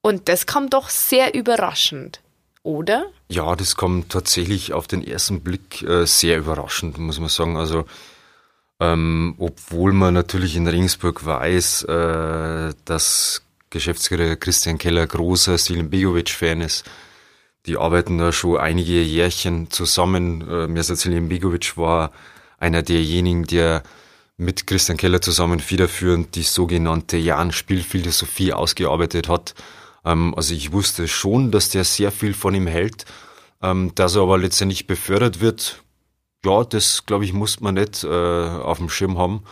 Und 0.00 0.28
das 0.28 0.46
kam 0.46 0.68
doch 0.68 0.90
sehr 0.90 1.34
überraschend, 1.34 2.20
oder? 2.62 3.06
Ja, 3.34 3.56
das 3.56 3.74
kam 3.74 4.08
tatsächlich 4.08 4.72
auf 4.72 4.86
den 4.86 5.04
ersten 5.04 5.40
Blick 5.40 5.82
äh, 5.82 6.06
sehr 6.06 6.38
überraschend, 6.38 6.98
muss 6.98 7.18
man 7.18 7.28
sagen. 7.28 7.56
Also, 7.56 7.84
ähm, 8.78 9.34
obwohl 9.38 9.92
man 9.92 10.14
natürlich 10.14 10.54
in 10.54 10.68
Regensburg 10.68 11.26
weiß, 11.26 11.82
äh, 11.82 12.74
dass 12.84 13.42
Geschäftsführer 13.70 14.36
Christian 14.36 14.78
Keller 14.78 15.04
großer 15.08 15.58
Stilen 15.58 15.90
Begovic-Fan 15.90 16.60
ist. 16.60 16.84
Die 17.66 17.76
arbeiten 17.76 18.18
da 18.18 18.30
schon 18.30 18.56
einige 18.56 19.02
Jährchen 19.02 19.68
zusammen. 19.68 20.48
Äh, 20.48 20.68
Mirsad 20.68 20.98
Selim 20.98 21.28
Begovic 21.28 21.76
war 21.76 22.12
einer 22.60 22.82
derjenigen, 22.82 23.46
der 23.46 23.82
mit 24.36 24.68
Christian 24.68 24.96
Keller 24.96 25.20
zusammen 25.22 25.58
federführend 25.58 26.36
die 26.36 26.44
sogenannte 26.44 27.16
Jan-Spielphilosophie 27.16 28.52
ausgearbeitet 28.52 29.28
hat. 29.28 29.54
Ähm, 30.04 30.34
also 30.34 30.54
ich 30.54 30.72
wusste 30.72 31.08
schon, 31.08 31.50
dass 31.50 31.70
der 31.70 31.84
sehr 31.84 32.12
viel 32.12 32.34
von 32.34 32.54
ihm 32.54 32.66
hält. 32.66 33.04
Ähm, 33.62 33.92
dass 33.94 34.16
er 34.16 34.22
aber 34.22 34.38
letztendlich 34.38 34.86
befördert 34.86 35.40
wird, 35.40 35.82
ja, 36.44 36.64
das 36.64 37.06
glaube 37.06 37.24
ich, 37.24 37.32
muss 37.32 37.60
man 37.60 37.74
nicht 37.74 38.04
äh, 38.04 38.08
auf 38.08 38.78
dem 38.78 38.90
Schirm 38.90 39.16
haben. 39.18 39.44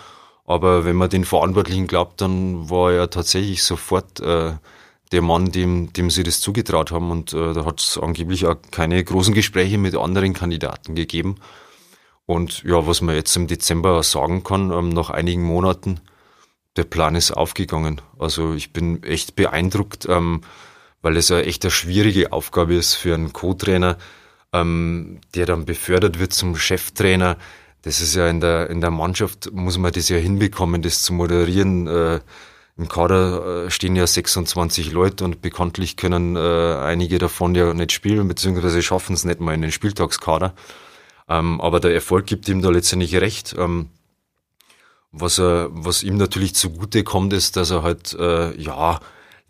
Aber 0.44 0.84
wenn 0.84 0.96
man 0.96 1.08
den 1.08 1.24
Verantwortlichen 1.24 1.86
glaubt, 1.86 2.20
dann 2.20 2.68
war 2.68 2.92
er 2.92 3.08
tatsächlich 3.10 3.62
sofort 3.62 4.20
äh, 4.20 4.52
der 5.12 5.22
Mann, 5.22 5.52
dem, 5.52 5.92
dem 5.92 6.10
sie 6.10 6.24
das 6.24 6.40
zugetraut 6.40 6.90
haben. 6.90 7.10
Und 7.10 7.32
äh, 7.32 7.54
da 7.54 7.64
hat 7.64 7.80
es 7.80 7.98
angeblich 7.98 8.46
auch 8.46 8.56
keine 8.70 9.02
großen 9.02 9.34
Gespräche 9.34 9.78
mit 9.78 9.96
anderen 9.96 10.34
Kandidaten 10.34 10.94
gegeben. 10.94 11.36
Und 12.26 12.62
ja, 12.64 12.86
was 12.86 13.00
man 13.00 13.14
jetzt 13.14 13.36
im 13.36 13.46
Dezember 13.46 14.02
sagen 14.02 14.42
kann, 14.44 14.70
ähm, 14.70 14.90
nach 14.90 15.10
einigen 15.10 15.42
Monaten, 15.42 16.00
der 16.76 16.84
Plan 16.84 17.14
ist 17.14 17.32
aufgegangen. 17.32 18.00
Also 18.18 18.54
ich 18.54 18.72
bin 18.72 19.02
echt 19.02 19.36
beeindruckt, 19.36 20.06
ähm, 20.08 20.42
weil 21.02 21.16
es 21.16 21.28
ja 21.28 21.40
echt 21.40 21.64
eine 21.64 21.70
schwierige 21.70 22.32
Aufgabe 22.32 22.74
ist 22.74 22.94
für 22.94 23.14
einen 23.14 23.32
Co-Trainer, 23.32 23.98
ähm, 24.52 25.20
der 25.34 25.46
dann 25.46 25.64
befördert 25.64 26.18
wird 26.18 26.32
zum 26.32 26.56
Cheftrainer. 26.56 27.36
Das 27.82 28.00
ist 28.00 28.14
ja 28.14 28.28
in 28.28 28.40
der, 28.40 28.70
in 28.70 28.80
der 28.80 28.90
Mannschaft, 28.90 29.50
muss 29.52 29.76
man 29.76 29.92
das 29.92 30.08
ja 30.08 30.16
hinbekommen, 30.16 30.82
das 30.82 31.02
zu 31.02 31.12
moderieren. 31.12 31.86
Äh, 31.88 32.20
Im 32.78 32.88
Kader 32.88 33.66
äh, 33.66 33.70
stehen 33.70 33.96
ja 33.96 34.06
26 34.06 34.92
Leute 34.92 35.24
und 35.24 35.42
bekanntlich 35.42 35.96
können 35.96 36.36
äh, 36.36 36.38
einige 36.38 37.18
davon 37.18 37.54
ja 37.54 37.74
nicht 37.74 37.92
spielen, 37.92 38.28
beziehungsweise 38.28 38.82
schaffen 38.82 39.14
es 39.14 39.24
nicht 39.24 39.40
mal 39.40 39.54
in 39.54 39.62
den 39.62 39.72
Spieltagskader. 39.72 40.54
Ähm, 41.28 41.60
aber 41.60 41.80
der 41.80 41.92
Erfolg 41.92 42.26
gibt 42.26 42.48
ihm 42.48 42.62
da 42.62 42.70
letztendlich 42.70 43.16
recht. 43.16 43.54
Ähm, 43.58 43.88
was, 45.12 45.38
er, 45.38 45.68
was 45.70 46.02
ihm 46.02 46.16
natürlich 46.16 46.54
zugute 46.54 47.04
kommt, 47.04 47.32
ist, 47.32 47.56
dass 47.56 47.70
er 47.70 47.82
halt, 47.82 48.14
äh, 48.14 48.56
ja, 48.60 48.98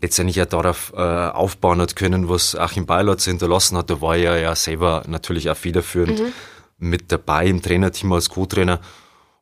letztendlich 0.00 0.36
ja 0.36 0.44
darauf 0.44 0.92
äh, 0.94 1.00
aufbauen 1.00 1.80
hat 1.80 1.94
können, 1.94 2.28
was 2.28 2.56
Achim 2.56 2.86
Beilotz 2.86 3.24
hinterlassen 3.24 3.78
hat. 3.78 3.88
Da 3.88 4.00
war 4.00 4.16
er 4.16 4.38
ja 4.40 4.54
selber 4.56 5.04
natürlich 5.06 5.48
auch 5.48 5.56
federführend 5.56 6.18
mhm. 6.18 6.32
mit 6.78 7.12
dabei 7.12 7.46
im 7.46 7.62
Trainerteam 7.62 8.12
als 8.12 8.28
Co-Trainer. 8.28 8.80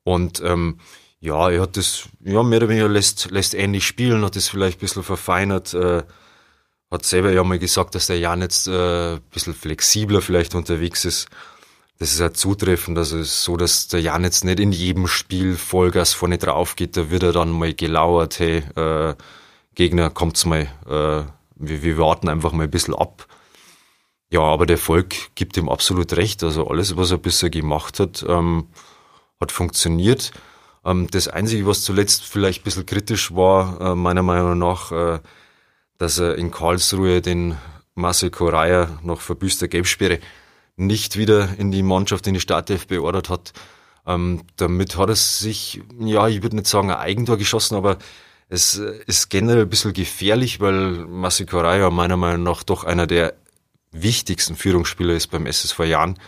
Und 0.05 0.43
ähm, 0.45 0.79
ja, 1.19 1.51
er 1.51 1.63
hat 1.63 1.79
das, 1.79 2.09
ja, 2.23 2.43
mehr 2.43 2.59
oder 2.59 2.69
weniger 2.69 2.89
lässt, 2.89 3.31
lässt 3.31 3.55
ähnlich 3.55 3.87
spielen, 3.87 4.25
hat 4.25 4.37
das 4.37 4.49
vielleicht 4.49 4.79
ein 4.79 4.81
bisschen 4.81 5.03
verfeinert, 5.03 5.73
äh, 5.73 6.03
hat 6.91 7.07
selber 7.07 7.33
ja 7.33 7.43
mal 7.43 7.59
gesagt, 7.59 7.95
dass 7.95 8.09
der 8.09 8.19
Jan 8.19 8.43
jetzt 8.43 8.69
äh, 8.69 9.15
ein 9.15 9.21
bisschen 9.31 9.55
flexibler 9.55 10.21
vielleicht 10.21 10.55
unterwegs 10.55 11.07
ist. 11.07 11.29
Das 12.01 12.13
ist 12.13 12.19
ja 12.19 12.33
zutreffend, 12.33 12.97
also 12.97 13.19
es 13.19 13.29
ist 13.29 13.43
so, 13.43 13.59
dass 13.59 13.87
der 13.87 14.01
Jan 14.01 14.25
jetzt 14.25 14.43
nicht 14.43 14.59
in 14.59 14.73
jedem 14.73 15.07
Spiel 15.07 15.55
Vollgas 15.55 16.15
vorne 16.15 16.39
drauf 16.39 16.75
geht, 16.75 16.97
da 16.97 17.11
wird 17.11 17.23
er 17.23 17.33
dann 17.33 17.51
mal 17.51 17.75
gelauert, 17.75 18.39
hey, 18.39 18.65
äh, 18.75 19.15
Gegner, 19.75 20.09
kommt's 20.09 20.47
mal, 20.47 20.63
äh, 20.87 21.31
wir, 21.57 21.83
wir 21.83 21.99
warten 21.99 22.31
einfach 22.31 22.53
mal 22.53 22.63
ein 22.63 22.71
bisschen 22.71 22.95
ab. 22.95 23.27
Ja, 24.31 24.41
aber 24.41 24.65
der 24.65 24.79
Volk 24.79 25.35
gibt 25.35 25.59
ihm 25.59 25.69
absolut 25.69 26.15
recht. 26.15 26.43
Also 26.43 26.67
alles, 26.69 26.97
was 26.97 27.11
er 27.11 27.19
bisher 27.19 27.51
gemacht 27.51 28.01
hat, 28.01 28.25
ähm, 28.27 28.69
hat 29.39 29.53
funktioniert. 29.53 30.33
Ähm, 30.87 31.07
das 31.11 31.29
Einzige, 31.29 31.67
was 31.67 31.83
zuletzt 31.83 32.25
vielleicht 32.25 32.63
ein 32.63 32.65
bisschen 32.65 32.87
kritisch 32.87 33.35
war, 33.35 33.79
äh, 33.79 33.95
meiner 33.95 34.23
Meinung 34.23 34.57
nach, 34.57 34.91
äh, 34.91 35.21
dass 35.99 36.19
er 36.19 36.37
in 36.37 36.51
Karlsruhe 36.51 37.21
den 37.21 37.59
Marcel 37.95 38.31
Correa 38.31 38.99
noch 39.03 39.21
verbüßter 39.21 39.69
Gelbsperre 39.69 40.21
nicht 40.81 41.17
wieder 41.17 41.59
in 41.59 41.71
die 41.71 41.83
Mannschaft, 41.83 42.27
in 42.27 42.35
die 42.35 42.41
Startelf 42.41 42.87
beordert 42.87 43.29
hat. 43.29 43.53
Ähm, 44.07 44.43
damit 44.57 44.97
hat 44.97 45.11
er 45.11 45.17
sich, 45.17 45.83
ja, 45.99 46.27
ich 46.27 46.43
würde 46.43 46.57
nicht 46.57 46.67
sagen 46.67 46.91
ein 46.91 46.97
Eigentor 46.97 47.37
geschossen, 47.37 47.77
aber 47.77 47.99
es 48.49 48.75
ist 48.75 49.29
generell 49.29 49.63
ein 49.63 49.69
bisschen 49.69 49.93
gefährlich, 49.93 50.59
weil 50.59 51.07
Massi 51.07 51.47
Correa 51.47 51.91
meiner 51.91 52.17
Meinung 52.17 52.43
nach 52.43 52.63
doch 52.63 52.85
einer 52.85 53.07
der 53.07 53.35
wichtigsten 53.93 54.57
Führungsspieler 54.57 55.15
ist 55.15 55.29
beim 55.29 55.47
SSV 55.47 55.81
Jahren. 55.81 56.19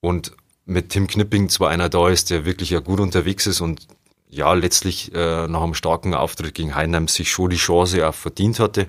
Und 0.00 0.32
mit 0.66 0.90
Tim 0.90 1.06
Knipping 1.06 1.48
zwar 1.48 1.70
einer 1.70 1.88
da 1.88 2.08
ist, 2.08 2.30
der 2.30 2.44
wirklich 2.44 2.70
ja 2.70 2.80
gut 2.80 3.00
unterwegs 3.00 3.46
ist 3.46 3.60
und 3.60 3.86
ja, 4.28 4.52
letztlich 4.52 5.12
äh, 5.12 5.48
nach 5.48 5.62
einem 5.62 5.74
starken 5.74 6.14
Auftritt 6.14 6.54
gegen 6.54 6.76
Heinheim 6.76 7.08
sich 7.08 7.32
schon 7.32 7.50
die 7.50 7.56
Chance 7.56 8.06
auch 8.08 8.14
verdient 8.14 8.60
hatte, 8.60 8.86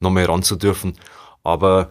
nochmal 0.00 0.26
ran 0.26 0.42
zu 0.42 0.56
dürfen. 0.56 0.98
Aber 1.42 1.90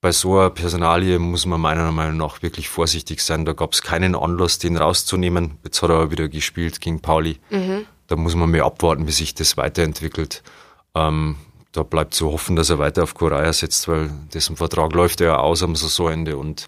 bei 0.00 0.12
so 0.12 0.38
einer 0.38 0.50
Personalie 0.50 1.18
muss 1.18 1.46
man 1.46 1.60
meiner 1.60 1.90
Meinung 1.92 2.16
nach 2.16 2.42
wirklich 2.42 2.68
vorsichtig 2.68 3.20
sein. 3.20 3.44
Da 3.44 3.52
gab 3.52 3.74
es 3.74 3.82
keinen 3.82 4.14
Anlass, 4.14 4.58
den 4.58 4.76
rauszunehmen. 4.76 5.58
Jetzt 5.64 5.82
hat 5.82 5.90
er 5.90 5.96
aber 5.96 6.10
wieder 6.10 6.28
gespielt 6.28 6.80
gegen 6.80 7.00
Pauli. 7.00 7.38
Mhm 7.50 7.86
da 8.10 8.16
muss 8.16 8.34
man 8.34 8.50
mehr 8.50 8.64
abwarten, 8.64 9.06
wie 9.06 9.12
sich 9.12 9.34
das 9.34 9.56
weiterentwickelt. 9.56 10.42
Ähm, 10.96 11.36
da 11.70 11.84
bleibt 11.84 12.12
zu 12.12 12.32
hoffen, 12.32 12.56
dass 12.56 12.68
er 12.68 12.80
weiter 12.80 13.04
auf 13.04 13.14
Korea 13.14 13.52
setzt, 13.52 13.86
weil 13.86 14.10
dessen 14.34 14.56
Vertrag 14.56 14.92
läuft 14.92 15.20
ja 15.20 15.36
aus 15.36 15.62
am 15.62 15.76
Saisonende 15.76 16.36
und 16.36 16.66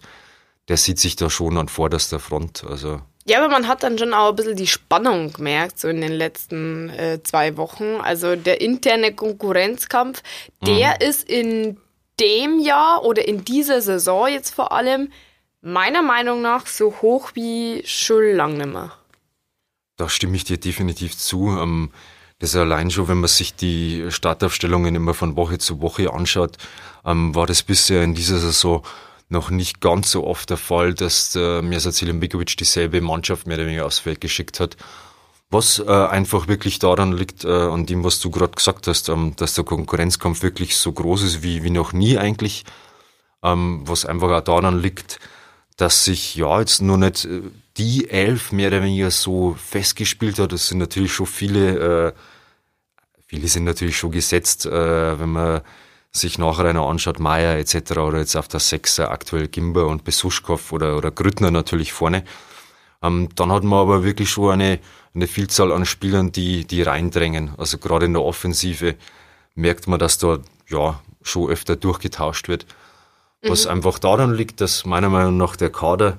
der 0.69 0.77
sieht 0.77 0.99
sich 0.99 1.17
da 1.17 1.29
schon 1.29 1.57
an 1.57 1.67
vorderster 1.67 2.19
Front. 2.19 2.63
Also 2.63 3.01
ja, 3.25 3.39
aber 3.39 3.49
man 3.49 3.67
hat 3.67 3.83
dann 3.83 3.97
schon 3.97 4.13
auch 4.13 4.29
ein 4.29 4.35
bisschen 4.37 4.55
die 4.55 4.67
Spannung 4.67 5.33
gemerkt, 5.33 5.79
so 5.79 5.89
in 5.89 5.99
den 5.99 6.13
letzten 6.13 6.89
äh, 6.89 7.21
zwei 7.23 7.57
Wochen. 7.57 7.97
Also 8.01 8.37
der 8.37 8.61
interne 8.61 9.13
Konkurrenzkampf, 9.13 10.23
der 10.65 10.95
mhm. 11.01 11.07
ist 11.07 11.29
in 11.29 11.77
dem 12.19 12.59
Jahr 12.59 13.03
oder 13.03 13.27
in 13.27 13.43
dieser 13.43 13.81
Saison 13.81 14.27
jetzt 14.27 14.53
vor 14.53 14.71
allem 14.71 15.11
meiner 15.61 16.01
Meinung 16.01 16.41
nach 16.41 16.67
so 16.67 16.93
hoch 17.01 17.31
wie 17.33 17.83
schon 17.85 18.35
lange 18.35 18.57
nicht 18.57 18.73
mehr. 18.73 18.91
Da 19.97 20.09
stimme 20.09 20.35
ich 20.35 20.43
dir 20.43 20.57
definitiv 20.57 21.17
zu. 21.17 21.49
Ähm, 21.49 21.91
das 22.39 22.55
allein 22.55 22.91
schon, 22.91 23.07
wenn 23.07 23.19
man 23.19 23.29
sich 23.29 23.55
die 23.55 24.05
Startaufstellungen 24.09 24.95
immer 24.95 25.13
von 25.13 25.37
Woche 25.37 25.59
zu 25.59 25.81
Woche 25.81 26.11
anschaut, 26.11 26.57
ähm, 27.05 27.33
war 27.35 27.47
das 27.47 27.63
bisher 27.63 28.03
in 28.03 28.15
dieser 28.15 28.39
Saison 28.39 28.83
noch 29.29 29.49
nicht 29.49 29.81
ganz 29.81 30.11
so 30.11 30.25
oft 30.25 30.49
der 30.49 30.57
Fall, 30.57 30.93
dass 30.93 31.31
der 31.31 31.61
Mirsad 31.61 31.95
Begovic 32.19 32.57
dieselbe 32.57 33.01
Mannschaft 33.01 33.47
mehr 33.47 33.57
oder 33.57 33.65
weniger 33.65 33.85
aufs 33.85 33.99
Feld 33.99 34.19
geschickt 34.19 34.59
hat. 34.59 34.75
Was 35.53 35.77
äh, 35.77 35.83
einfach 35.85 36.47
wirklich 36.47 36.79
daran 36.79 37.13
liegt, 37.13 37.45
äh, 37.45 37.47
an 37.47 37.85
dem, 37.85 38.03
was 38.03 38.19
du 38.19 38.31
gerade 38.31 38.53
gesagt 38.53 38.87
hast, 38.87 39.07
ähm, 39.09 39.35
dass 39.35 39.53
der 39.53 39.63
Konkurrenzkampf 39.63 40.41
wirklich 40.41 40.75
so 40.75 40.91
groß 40.91 41.21
ist 41.21 41.43
wie, 41.43 41.61
wie 41.61 41.69
noch 41.69 41.93
nie 41.93 42.17
eigentlich. 42.17 42.63
Ähm, 43.43 43.83
was 43.85 44.03
einfach 44.03 44.31
auch 44.31 44.41
daran 44.41 44.81
liegt, 44.81 45.19
dass 45.77 46.05
sich 46.05 46.33
ja 46.33 46.59
jetzt 46.59 46.81
nur 46.81 46.97
nicht 46.97 47.25
äh, 47.25 47.41
die 47.77 48.09
elf 48.09 48.51
mehr 48.51 48.69
oder 48.69 48.81
weniger 48.81 49.11
so 49.11 49.55
festgespielt 49.63 50.39
hat. 50.39 50.53
Das 50.53 50.69
sind 50.69 50.79
natürlich 50.79 51.13
schon 51.13 51.27
viele, 51.27 52.07
äh, 52.07 52.13
viele 53.27 53.47
sind 53.47 53.65
natürlich 53.65 53.97
schon 53.97 54.09
gesetzt, 54.09 54.65
äh, 54.65 55.19
wenn 55.19 55.33
man 55.33 55.61
sich 56.11 56.39
nachher 56.39 56.65
einer 56.65 56.81
anschaut, 56.81 57.19
Meier 57.19 57.57
etc. 57.59 57.91
oder 57.97 58.17
jetzt 58.17 58.35
auf 58.35 58.47
der 58.47 58.59
Sechser 58.59 59.11
aktuell 59.11 59.49
Gimber 59.49 59.85
und 59.85 60.03
Besuschkow 60.03 60.71
oder, 60.71 60.97
oder 60.97 61.11
Grüttner 61.11 61.51
natürlich 61.51 61.93
vorne. 61.93 62.23
Ähm, 63.03 63.29
dann 63.35 63.51
hat 63.51 63.63
man 63.63 63.79
aber 63.79 64.03
wirklich 64.03 64.29
schon 64.29 64.53
eine, 64.53 64.79
eine 65.13 65.27
Vielzahl 65.27 65.71
an 65.71 65.85
Spielern, 65.85 66.31
die, 66.31 66.65
die 66.65 66.81
reindrängen. 66.81 67.53
Also 67.57 67.77
gerade 67.77 68.07
in 68.07 68.13
der 68.13 68.23
Offensive 68.23 68.95
merkt 69.53 69.87
man, 69.87 69.99
dass 69.99 70.17
da 70.17 70.39
ja 70.67 70.99
schon 71.21 71.49
öfter 71.49 71.75
durchgetauscht 71.75 72.47
wird. 72.47 72.65
Was 73.43 73.65
mhm. 73.65 73.71
einfach 73.71 73.99
daran 73.99 74.33
liegt, 74.33 74.61
dass 74.61 74.85
meiner 74.85 75.09
Meinung 75.09 75.37
nach 75.37 75.55
der 75.55 75.69
Kader 75.69 76.17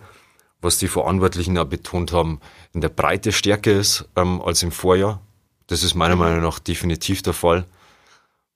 was 0.65 0.79
die 0.79 0.89
Verantwortlichen 0.89 1.57
auch 1.59 1.67
betont 1.67 2.13
haben, 2.13 2.41
in 2.73 2.81
der 2.81 2.89
Breite 2.89 3.31
stärker 3.31 3.73
ist 3.73 4.09
ähm, 4.17 4.41
als 4.41 4.63
im 4.63 4.73
Vorjahr. 4.73 5.21
Das 5.67 5.83
ist 5.83 5.95
meiner 5.95 6.17
Meinung 6.17 6.41
nach 6.41 6.59
definitiv 6.59 7.23
der 7.23 7.35
Fall. 7.35 7.67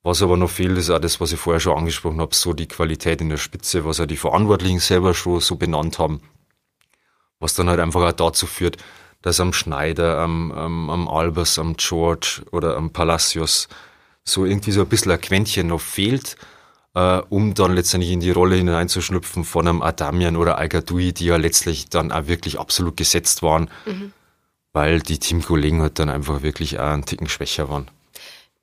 Was 0.01 0.21
aber 0.21 0.35
noch 0.35 0.49
fehlt, 0.49 0.77
ist 0.77 0.89
auch 0.89 0.99
das, 0.99 1.21
was 1.21 1.31
ich 1.31 1.39
vorher 1.39 1.59
schon 1.59 1.77
angesprochen 1.77 2.19
habe, 2.19 2.33
so 2.33 2.53
die 2.53 2.67
Qualität 2.67 3.21
in 3.21 3.29
der 3.29 3.37
Spitze, 3.37 3.85
was 3.85 3.99
auch 3.99 4.05
die 4.05 4.17
Verantwortlichen 4.17 4.79
selber 4.79 5.13
schon 5.13 5.39
so 5.39 5.55
benannt 5.55 5.99
haben. 5.99 6.21
Was 7.39 7.53
dann 7.53 7.69
halt 7.69 7.79
einfach 7.79 8.01
auch 8.01 8.11
dazu 8.11 8.47
führt, 8.47 8.77
dass 9.21 9.39
am 9.39 9.53
Schneider, 9.53 10.19
am, 10.19 10.51
am, 10.51 10.89
am 10.89 11.07
Albers, 11.07 11.59
am 11.59 11.75
George 11.77 12.41
oder 12.51 12.77
am 12.77 12.91
Palacios 12.91 13.67
so 14.23 14.45
irgendwie 14.45 14.71
so 14.71 14.81
ein 14.81 14.87
bisschen 14.87 15.11
ein 15.11 15.21
Quäntchen 15.21 15.67
noch 15.67 15.81
fehlt, 15.81 16.37
äh, 16.95 17.21
um 17.29 17.53
dann 17.53 17.75
letztendlich 17.75 18.11
in 18.11 18.19
die 18.19 18.31
Rolle 18.31 18.55
hineinzuschlüpfen 18.55 19.43
von 19.43 19.67
einem 19.67 19.81
Adamian 19.81 20.35
oder 20.35 20.57
al 20.57 20.69
die 20.69 21.25
ja 21.25 21.37
letztlich 21.37 21.89
dann 21.89 22.11
auch 22.11 22.27
wirklich 22.27 22.59
absolut 22.59 22.97
gesetzt 22.97 23.41
waren, 23.43 23.69
mhm. 23.85 24.13
weil 24.73 24.99
die 25.01 25.19
Teamkollegen 25.19 25.81
halt 25.81 25.99
dann 25.99 26.09
einfach 26.09 26.41
wirklich 26.41 26.79
auch 26.79 26.91
einen 26.91 27.05
Ticken 27.05 27.29
schwächer 27.29 27.69
waren. 27.69 27.89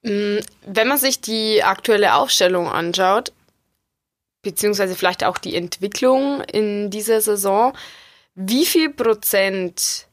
Mm, 0.02 0.38
wenn 0.66 0.88
man 0.88 0.98
sich 0.98 1.20
die 1.20 1.62
aktuelle 1.64 2.14
Aufstellung 2.14 2.68
anschaut, 2.68 3.32
beziehungsweise 4.42 4.94
vielleicht 4.94 5.24
auch 5.24 5.38
die 5.38 5.56
Entwicklung 5.56 6.40
in 6.42 6.90
dieser 6.90 7.20
Saison, 7.20 7.72
wie 8.36 8.66
viel 8.66 8.90
Prozent 8.90 10.06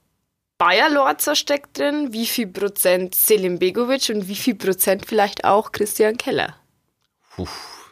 Bayer 0.57 0.89
Lorzer 0.89 1.35
steckt 1.35 1.77
drin, 1.77 2.13
wie 2.13 2.25
viel 2.25 2.47
Prozent 2.47 3.15
Selim 3.15 3.59
Begovic 3.59 4.09
und 4.09 4.27
wie 4.27 4.35
viel 4.35 4.55
Prozent 4.55 5.05
vielleicht 5.05 5.43
auch 5.43 5.73
Christian 5.73 6.17
Keller? 6.17 6.55
Puh, 7.35 7.47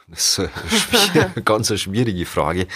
das 0.07 0.39
ist 0.39 1.15
eine 1.15 1.33
ganz 1.45 1.69
eine 1.69 1.77
schwierige 1.77 2.25
Frage. 2.25 2.67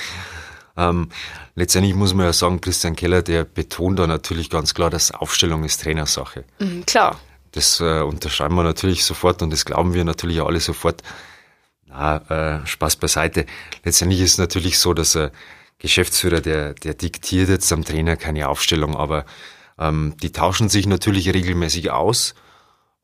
Ähm, 0.75 1.09
letztendlich 1.55 1.95
muss 1.95 2.13
man 2.13 2.25
ja 2.25 2.33
sagen, 2.33 2.59
Christian 2.59 2.97
Keller, 2.97 3.21
der 3.21 3.45
betont 3.45 3.97
da 3.97 4.05
natürlich 4.05 4.49
ganz 4.49 4.73
klar, 4.73 4.89
dass 4.89 5.11
Aufstellung 5.11 5.63
ist 5.63 5.81
Trainersache. 5.81 6.43
Mhm, 6.59 6.85
klar. 6.85 7.17
Das 7.53 7.79
äh, 7.79 8.01
unterschreiben 8.01 8.55
wir 8.55 8.63
natürlich 8.63 9.05
sofort 9.05 9.41
und 9.41 9.51
das 9.51 9.63
glauben 9.63 9.93
wir 9.93 10.03
natürlich 10.03 10.41
alle 10.41 10.59
sofort. 10.59 11.03
Na, 11.85 12.17
äh, 12.57 12.67
Spaß 12.67 12.97
beiseite. 12.97 13.45
Letztendlich 13.85 14.19
ist 14.19 14.33
es 14.33 14.37
natürlich 14.39 14.77
so, 14.77 14.93
dass 14.93 15.15
ein 15.15 15.31
Geschäftsführer, 15.85 16.41
der, 16.41 16.73
der 16.73 16.95
diktiert 16.95 17.47
jetzt 17.47 17.71
am 17.71 17.85
Trainer 17.85 18.17
keine 18.17 18.49
Aufstellung, 18.49 18.95
aber 18.95 19.23
ähm, 19.77 20.15
die 20.19 20.31
tauschen 20.31 20.67
sich 20.67 20.87
natürlich 20.87 21.31
regelmäßig 21.31 21.91
aus. 21.91 22.33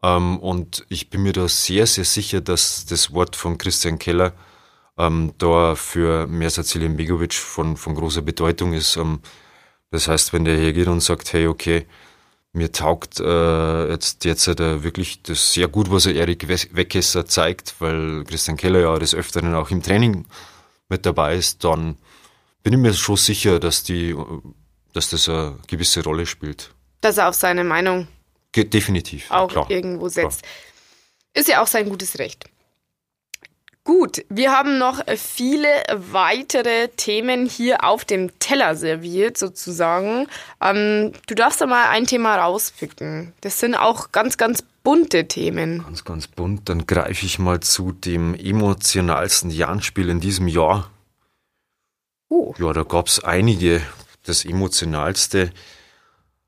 Ähm, 0.02 0.40
und 0.40 0.84
ich 0.90 1.12
bin 1.12 1.22
mir 1.22 1.32
da 1.32 1.48
sehr, 1.48 1.86
sehr 1.86 2.06
sicher, 2.06 2.42
dass 2.42 2.88
das 2.88 3.14
Wort 3.14 3.36
von 3.36 3.60
Christian 3.60 4.00
Keller 4.00 4.34
ähm, 4.98 5.34
da 5.38 5.76
für 5.76 6.26
Mersat 6.26 6.74
Begovic 6.98 7.36
von, 7.36 7.78
von 7.78 7.94
großer 7.94 8.24
Bedeutung 8.24 8.74
ist. 8.74 8.98
Ähm, 8.98 9.20
das 9.92 10.08
heißt, 10.08 10.34
wenn 10.34 10.46
der 10.46 10.58
hergeht 10.58 10.88
und 10.88 11.02
sagt, 11.02 11.34
hey, 11.34 11.46
okay, 11.46 11.86
mir 12.52 12.72
taugt 12.72 13.20
äh, 13.20 13.92
jetzt 13.92 14.26
derzeit 14.26 14.60
äh, 14.60 14.84
wirklich 14.84 15.22
das 15.22 15.54
sehr 15.54 15.68
gut, 15.68 15.92
was 15.92 16.08
er 16.08 16.16
Erik 16.16 16.48
Weckesser 16.48 17.28
zeigt, 17.28 17.76
weil 17.78 18.24
Christian 18.24 18.58
Keller 18.58 18.80
ja 18.80 18.98
des 18.98 19.14
Öfteren 19.14 19.54
auch 19.54 19.70
im 19.70 19.84
Training 19.84 20.26
mit 20.90 21.06
dabei 21.06 21.36
ist, 21.36 21.64
dann 21.64 21.98
bin 22.64 22.74
ich 22.74 22.80
mir 22.80 22.94
schon 22.94 23.18
sicher, 23.18 23.60
dass 23.60 23.84
die, 23.84 24.16
dass 24.94 25.10
das 25.10 25.28
eine 25.30 25.58
gewisse 25.68 26.04
Rolle 26.04 26.26
spielt. 26.26 26.72
Dass 27.02 27.18
er 27.18 27.30
auf 27.30 27.36
seine 27.36 27.64
Meinung 27.64 28.08
Ge 28.52 28.66
definitiv 28.66 29.32
auch 29.32 29.50
klar, 29.50 29.70
irgendwo 29.70 30.10
setzt. 30.10 30.44
Klar. 30.44 30.54
Ist 31.34 31.48
ja 31.48 31.62
auch 31.62 31.68
sein 31.68 31.88
gutes 31.90 32.20
Recht. 32.20 32.46
Gut, 33.84 34.24
wir 34.30 34.52
haben 34.52 34.78
noch 34.78 35.02
viele 35.18 35.68
weitere 35.96 36.90
Themen 36.90 37.48
hier 37.48 37.84
auf 37.84 38.06
dem 38.06 38.38
Teller 38.38 38.76
serviert, 38.76 39.40
sozusagen. 39.40 40.28
Ähm, 40.62 41.14
du 41.26 41.34
darfst 41.34 41.62
da 41.62 41.66
mal 41.66 41.90
ein 41.90 42.06
Thema 42.06 42.36
rauspicken. 42.36 43.34
Das 43.42 43.60
sind 43.60 43.74
auch 43.74 44.12
ganz, 44.12 44.38
ganz 44.38 44.64
bunte 44.84 45.28
Themen. 45.28 45.84
Ganz, 45.84 46.06
ganz 46.06 46.28
bunt. 46.28 46.70
Dann 46.70 46.86
greife 46.86 47.26
ich 47.26 47.40
mal 47.40 47.60
zu 47.60 47.92
dem 47.92 48.36
emotionalsten 48.36 49.50
Jahrenspiel 49.50 50.10
in 50.10 50.20
diesem 50.20 50.48
Jahr. 50.48 50.92
Oh. 52.32 52.54
Ja, 52.58 52.74
da 52.74 52.84
gab 52.84 53.08
es 53.08 53.24
einige. 53.24 53.82
Das 54.24 54.46
emotionalste 54.46 55.52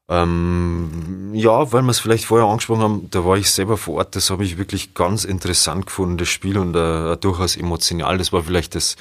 ähm, 0.09 1.31
ja, 1.33 1.71
weil 1.71 1.81
wir 1.81 1.91
es 1.91 1.99
vielleicht 1.99 2.25
vorher 2.25 2.47
angesprochen 2.47 2.81
haben, 2.81 3.09
da 3.09 3.23
war 3.25 3.37
ich 3.37 3.49
selber 3.49 3.77
vor 3.77 3.95
Ort, 3.95 4.15
das 4.15 4.29
habe 4.29 4.43
ich 4.43 4.57
wirklich 4.57 4.93
ganz 4.93 5.23
interessant 5.23 5.85
gefunden, 5.85 6.17
das 6.17 6.27
Spiel 6.27 6.57
und 6.57 6.75
äh, 6.75 7.15
durchaus 7.17 7.55
emotional. 7.55 8.17
Das 8.17 8.33
war 8.33 8.43
vielleicht 8.43 8.75
das 8.75 8.97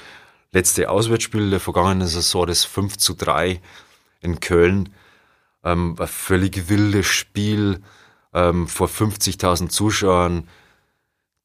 letzte 0.53 0.91
Auswärtsspiel 0.91 1.51
der 1.51 1.61
vergangenen 1.61 2.07
Saison, 2.07 2.47
das 2.47 2.65
5 2.65 2.99
zu 2.99 3.15
3 3.15 3.61
in 4.21 4.39
Köln. 4.41 4.91
Ähm, 5.65 5.97
ein 5.99 6.09
völlig 6.09 6.69
wildes 6.69 7.07
Spiel 7.07 7.83
ähm, 8.33 8.69
vor 8.69 8.89
50.000 8.89 9.71
Zuschauern. 9.71 10.49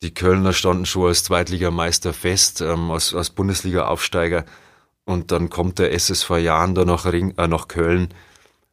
Die 0.04 0.14
Kölner 0.14 0.54
standen 0.54 0.86
schon 0.86 1.08
als 1.08 1.24
Zweitligameister 1.24 2.14
fest, 2.14 2.62
ähm, 2.62 2.92
als, 2.92 3.16
als 3.16 3.32
Bundesliga-Aufsteiger. 3.32 4.46
Und 5.08 5.32
dann 5.32 5.50
kommt 5.50 5.80
der 5.80 5.94
SSV 5.94 6.32
Jahren 6.32 6.76
da 6.76 6.84
nach, 6.84 7.06
Ring, 7.06 7.34
äh, 7.38 7.48
nach 7.48 7.70
Köln. 7.70 8.10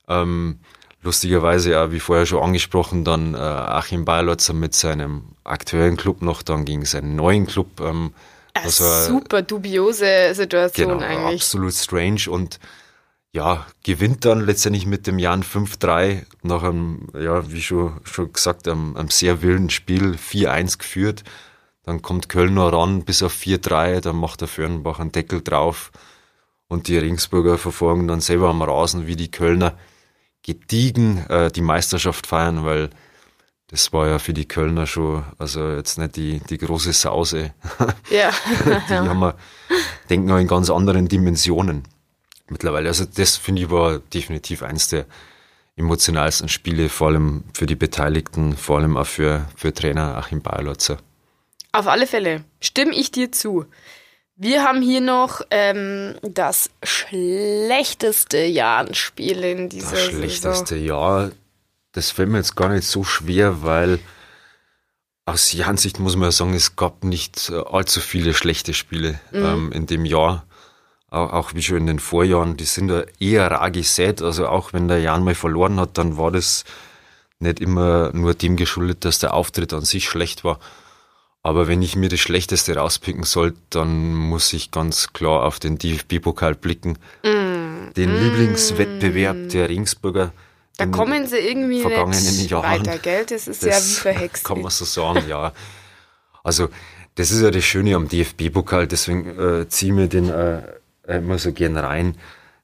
Ähm, 0.09 0.59
lustigerweise 1.01 1.71
ja, 1.71 1.93
wie 1.93 2.01
vorher 2.01 2.27
schon 2.27 2.43
angesprochen, 2.43 3.05
dann 3.05 3.35
äh, 3.35 3.39
Achim 3.39 4.05
Beilotzer 4.05 4.53
mit 4.53 4.75
seinem 4.75 5.37
aktuellen 5.45 5.97
Club 5.97 6.23
noch, 6.23 6.43
dann 6.43 6.65
gegen 6.65 6.85
seinen 6.87 7.15
neuen 7.15 7.47
Club. 7.47 7.81
Ähm, 7.81 8.15
also, 8.53 8.85
super 9.13 9.43
dubiose 9.43 10.35
Situation 10.35 10.99
genau, 10.99 11.05
eigentlich. 11.05 11.43
Absolut 11.43 11.73
strange 11.73 12.23
und 12.29 12.59
ja, 13.33 13.65
gewinnt 13.85 14.25
dann 14.25 14.45
letztendlich 14.45 14.87
mit 14.87 15.07
dem 15.07 15.21
Jan 15.21 15.45
5-3 15.45 16.25
nach 16.43 16.65
einem, 16.65 17.11
ja, 17.17 17.49
wie 17.53 17.63
schon, 17.63 18.01
schon 18.03 18.33
gesagt, 18.33 18.67
einem, 18.67 18.97
einem 18.97 19.09
sehr 19.09 19.41
wilden 19.41 19.71
Spiel 19.71 20.17
4-1 20.17 20.79
geführt. 20.79 21.23
Dann 21.85 22.03
kommt 22.03 22.29
Köln 22.29 22.55
noch 22.55 22.73
ran 22.73 23.05
bis 23.05 23.23
auf 23.23 23.35
4-3, 23.35 24.01
dann 24.01 24.17
macht 24.17 24.41
der 24.41 24.49
Fürnbach 24.49 24.99
einen 24.99 25.13
Deckel 25.13 25.41
drauf 25.41 25.93
und 26.69 26.89
die 26.89 26.99
Ringsburger 26.99 27.59
verfolgen 27.59 28.09
dann 28.09 28.21
selber 28.21 28.49
am 28.49 28.63
Rasen 28.63 29.07
wie 29.07 29.17
die 29.17 29.31
Kölner 29.31 29.77
gediegen 30.43 31.27
äh, 31.29 31.51
die 31.51 31.63
Meisterschaft 31.63 32.27
feiern, 32.27 32.65
weil 32.65 32.91
das 33.69 33.93
war 33.93 34.07
ja 34.07 34.19
für 34.19 34.35
die 34.35 34.47
Kölner 34.47 34.87
schon, 34.87 35.25
also 35.39 35.71
jetzt 35.71 35.99
nicht 35.99 36.17
die, 36.17 36.41
die 36.41 36.59
große 36.59 36.93
Sause. 36.93 37.55
Ja. 38.11 38.31
die 38.89 38.95
haben 38.95 39.21
wir, 39.21 39.37
denken 40.11 40.31
auch 40.31 40.39
in 40.39 40.47
ganz 40.47 40.71
anderen 40.71 41.09
Dimensionen 41.09 41.85
mittlerweile. 42.49 42.89
Also 42.89 43.05
das 43.05 43.37
finde 43.37 43.63
ich 43.63 43.71
war 43.71 43.99
definitiv 43.99 44.63
eins 44.63 44.89
der 44.89 45.07
emotionalsten 45.77 46.49
Spiele, 46.49 46.89
vor 46.89 47.09
allem 47.09 47.45
für 47.53 47.67
die 47.67 47.75
Beteiligten, 47.75 48.57
vor 48.57 48.79
allem 48.79 48.97
auch 48.97 49.07
für, 49.07 49.47
für 49.57 49.73
Trainer 49.73 50.17
Achim 50.17 50.41
Bayerlotzer. 50.41 50.99
Auf 51.73 51.89
alle 51.89 52.07
Fälle 52.07 52.45
stimme 52.61 52.95
ich 52.95 53.11
dir 53.11 53.33
zu. 53.33 53.65
Wir 54.37 54.65
haben 54.65 54.83
hier 54.83 55.01
noch 55.01 55.43
ähm, 55.51 56.17
das 56.23 56.71
schlechteste 56.83 58.39
Jahrenspiel 58.39 59.45
in 59.45 59.69
dieser 59.69 59.93
Das 59.93 60.05
schlechteste 60.07 60.75
Saison. 60.75 60.87
Jahr, 60.87 61.31
das 61.93 62.11
fällt 62.11 62.31
mir 62.31 62.39
jetzt 62.39 62.57
gar 62.57 62.71
nicht 62.71 62.85
so 62.85 63.05
schwer, 63.05 63.63
weil 63.63 64.01
aus 65.25 65.53
Jahrensicht 65.53 66.01
muss 66.01 66.17
man 66.17 66.25
ja 66.25 66.33
sagen, 66.33 66.53
es 66.55 66.75
gab 66.75 67.05
nicht 67.05 67.51
äh, 67.51 67.55
allzu 67.59 68.01
viele 68.01 68.35
schlechte 68.35 68.75
Spiele 68.75 69.21
mhm. 69.31 69.45
ähm, 69.45 69.73
in 69.73 69.87
dem 69.87 70.05
Jahr. 70.05 70.45
Auch, 71.11 71.33
auch, 71.33 71.55
wie 71.55 71.63
schon 71.63 71.77
in 71.77 71.87
den 71.87 72.01
Vorjahren, 72.01 72.57
die 72.57 72.65
sind 72.65 72.91
ja 72.91 73.05
eher 73.21 73.49
rar 73.51 73.71
gesät. 73.71 74.21
Also 74.21 74.49
auch 74.49 74.73
wenn 74.73 74.89
der 74.89 74.99
Jan 74.99 75.23
mal 75.23 75.37
verloren 75.37 75.79
hat, 75.79 75.97
dann 75.97 76.17
war 76.17 76.33
das 76.33 76.65
nicht 77.39 77.61
immer 77.61 78.11
nur 78.13 78.35
dem 78.35 78.57
geschuldet, 78.57 79.05
dass 79.05 79.21
der 79.21 79.35
Auftritt 79.35 79.73
an 79.73 79.83
sich 79.83 80.09
schlecht 80.09 80.43
war, 80.43 80.59
aber 81.45 81.69
wenn 81.69 81.83
ich 81.83 81.95
mir 81.95 82.09
das 82.09 82.21
Schlechteste 82.21 82.75
rauspicken 82.75 83.23
soll, 83.23 83.55
dann 83.69 84.15
muss 84.15 84.51
ich 84.55 84.71
ganz 84.71 85.13
klar 85.13 85.45
auf 85.45 85.61
den 85.61 85.77
DFB-Pokal 85.77 86.55
blicken. 86.55 86.99
Mm. 87.23 87.93
Den 87.95 88.13
mm. 88.13 88.23
Lieblingswettbewerb 88.23 89.51
der 89.51 89.69
Ringsburger. 89.69 90.33
Da 90.79 90.87
kommen 90.87 91.27
sie 91.27 91.37
irgendwie 91.37 91.83
vergangenen 91.83 92.37
nicht 92.39 92.51
Jahren. 92.51 92.81
weiter, 92.81 92.99
gell? 92.99 93.27
Das 93.27 93.47
ist 93.47 93.63
das 93.63 93.69
ja 93.69 93.77
wie 93.77 94.01
verhext. 94.01 94.45
Kann 94.45 94.63
man 94.63 94.71
so 94.71 94.87
sagen, 94.87 95.29
ja. 95.29 95.53
Also, 96.43 96.71
das 97.15 97.31
ist 97.31 97.43
ja 97.43 97.51
das 97.51 97.63
Schöne 97.63 97.95
am 97.95 98.09
DFB-Pokal, 98.09 98.87
deswegen 98.87 99.39
äh, 99.39 99.69
ziehen 99.69 99.99
wir 99.99 100.09
den 100.09 100.31
äh, 100.31 100.63
immer 101.07 101.39
so 101.39 101.53
gern 101.53 101.77
rein, 101.77 102.17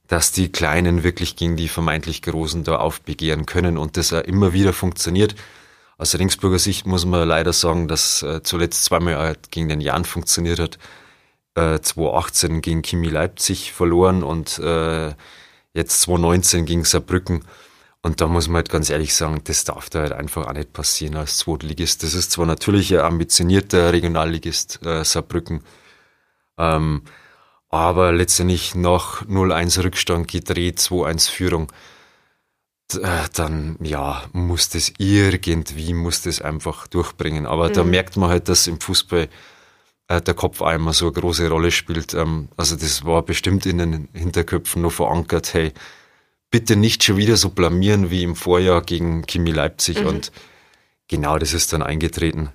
dass 0.09 0.33
die 0.33 0.51
Kleinen 0.51 1.05
wirklich 1.05 1.37
gegen 1.37 1.57
die 1.57 1.69
vermeintlich 1.69 2.23
Großen 2.23 2.65
da 2.65 2.77
aufbegehren 2.77 3.45
können 3.45 3.77
und 3.77 3.99
das 3.99 4.15
auch 4.15 4.23
immer 4.23 4.55
wieder 4.55 4.73
funktioniert. 4.73 5.35
Aus 6.01 6.19
Ringsburger 6.19 6.59
Sicht 6.59 6.87
muss 6.87 7.05
man 7.05 7.29
leider 7.29 7.53
sagen, 7.53 7.87
dass 7.87 8.23
äh, 8.23 8.43
zuletzt 8.43 8.85
zweimal 8.85 9.37
gegen 9.51 9.69
den 9.69 9.83
Jan 9.83 10.07
funktioniert 10.07 10.59
hat. 10.59 10.79
Äh, 11.55 11.81
2018 11.81 12.63
gegen 12.63 12.81
Kimi 12.81 13.09
Leipzig 13.09 13.75
verloren 13.75 14.23
und 14.23 14.59
äh, 14.61 15.09
jetzt 15.75 16.01
2019 16.01 16.65
gegen 16.65 16.85
Saarbrücken. 16.85 17.45
Und 18.01 18.23
da 18.23 18.29
muss 18.29 18.49
man 18.49 18.57
halt 18.57 18.71
ganz 18.71 18.89
ehrlich 18.89 19.15
sagen, 19.15 19.43
das 19.45 19.65
darf 19.65 19.91
da 19.91 20.01
halt 20.01 20.13
einfach 20.13 20.47
auch 20.47 20.55
nicht 20.55 20.73
passieren 20.73 21.17
als 21.17 21.37
Zweitligist. 21.37 22.03
Das 22.03 22.15
ist 22.15 22.31
zwar 22.31 22.47
natürlich 22.47 22.95
ein 22.95 23.05
ambitionierter 23.05 23.93
Regionalligist 23.93 24.81
äh, 24.83 25.05
Saarbrücken, 25.05 25.63
ähm, 26.57 27.03
aber 27.69 28.11
letztendlich 28.13 28.75
nach 28.75 29.27
0-1 29.27 29.85
Rückstand 29.85 30.29
gedreht, 30.29 30.79
2-1 30.79 31.31
Führung 31.31 31.65
äh, 31.65 31.75
dann 33.35 33.77
ja, 33.81 34.25
muss 34.33 34.69
das 34.69 34.93
irgendwie, 34.99 35.95
muss 35.95 36.23
das 36.23 36.41
einfach 36.41 36.87
durchbringen. 36.87 37.47
Aber 37.47 37.69
mhm. 37.69 37.73
da 37.75 37.85
merkt 37.85 38.17
man 38.17 38.31
halt, 38.31 38.49
dass 38.49 38.67
im 38.67 38.81
Fußball 38.81 39.29
äh, 40.09 40.21
der 40.21 40.35
Kopf 40.35 40.63
einmal 40.63 40.95
so 40.95 41.07
eine 41.07 41.13
große 41.13 41.49
Rolle 41.49 41.71
spielt. 41.71 42.15
Ähm, 42.15 42.49
also 42.57 42.77
das 42.77 43.05
war 43.05 43.23
bestimmt 43.23 43.67
in 43.67 43.79
den 43.79 44.09
Hinterköpfen 44.13 44.83
noch 44.83 44.93
verankert, 44.93 45.55
hey, 45.55 45.73
bitte 46.51 46.77
nicht 46.77 47.05
schon 47.05 47.17
wieder 47.17 47.37
so 47.37 47.51
blamieren 47.51 48.11
wie 48.11 48.25
im 48.25 48.37
Vorjahr 48.37 48.83
gegen 48.83 49.23
Kimi 49.27 49.53
Leipzig. 49.53 50.01
Mhm. 50.01 50.07
Und 50.07 50.33
genau 51.09 51.39
das 51.39 51.53
ist 51.55 51.73
dann 51.73 51.83
eingetreten. 51.83 52.51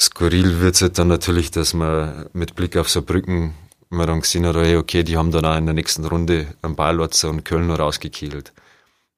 Skurril 0.00 0.60
wird 0.60 0.74
es 0.74 0.82
halt 0.82 0.98
dann 0.98 1.08
natürlich, 1.08 1.50
dass 1.50 1.74
man 1.74 2.26
mit 2.32 2.54
Blick 2.54 2.76
auf 2.76 2.88
Saarbrücken 2.88 3.54
man 3.92 4.06
dann 4.06 4.20
gesehen 4.20 4.46
hat, 4.46 4.56
hey, 4.56 4.76
okay, 4.76 5.02
die 5.04 5.16
haben 5.16 5.30
dann 5.30 5.44
auch 5.44 5.56
in 5.56 5.66
der 5.66 5.74
nächsten 5.74 6.04
Runde 6.04 6.54
einen 6.62 6.76
Ballwatzer 6.76 7.28
und 7.28 7.44
Köln 7.44 7.66
noch 7.66 7.78
rausgekielt. 7.78 8.52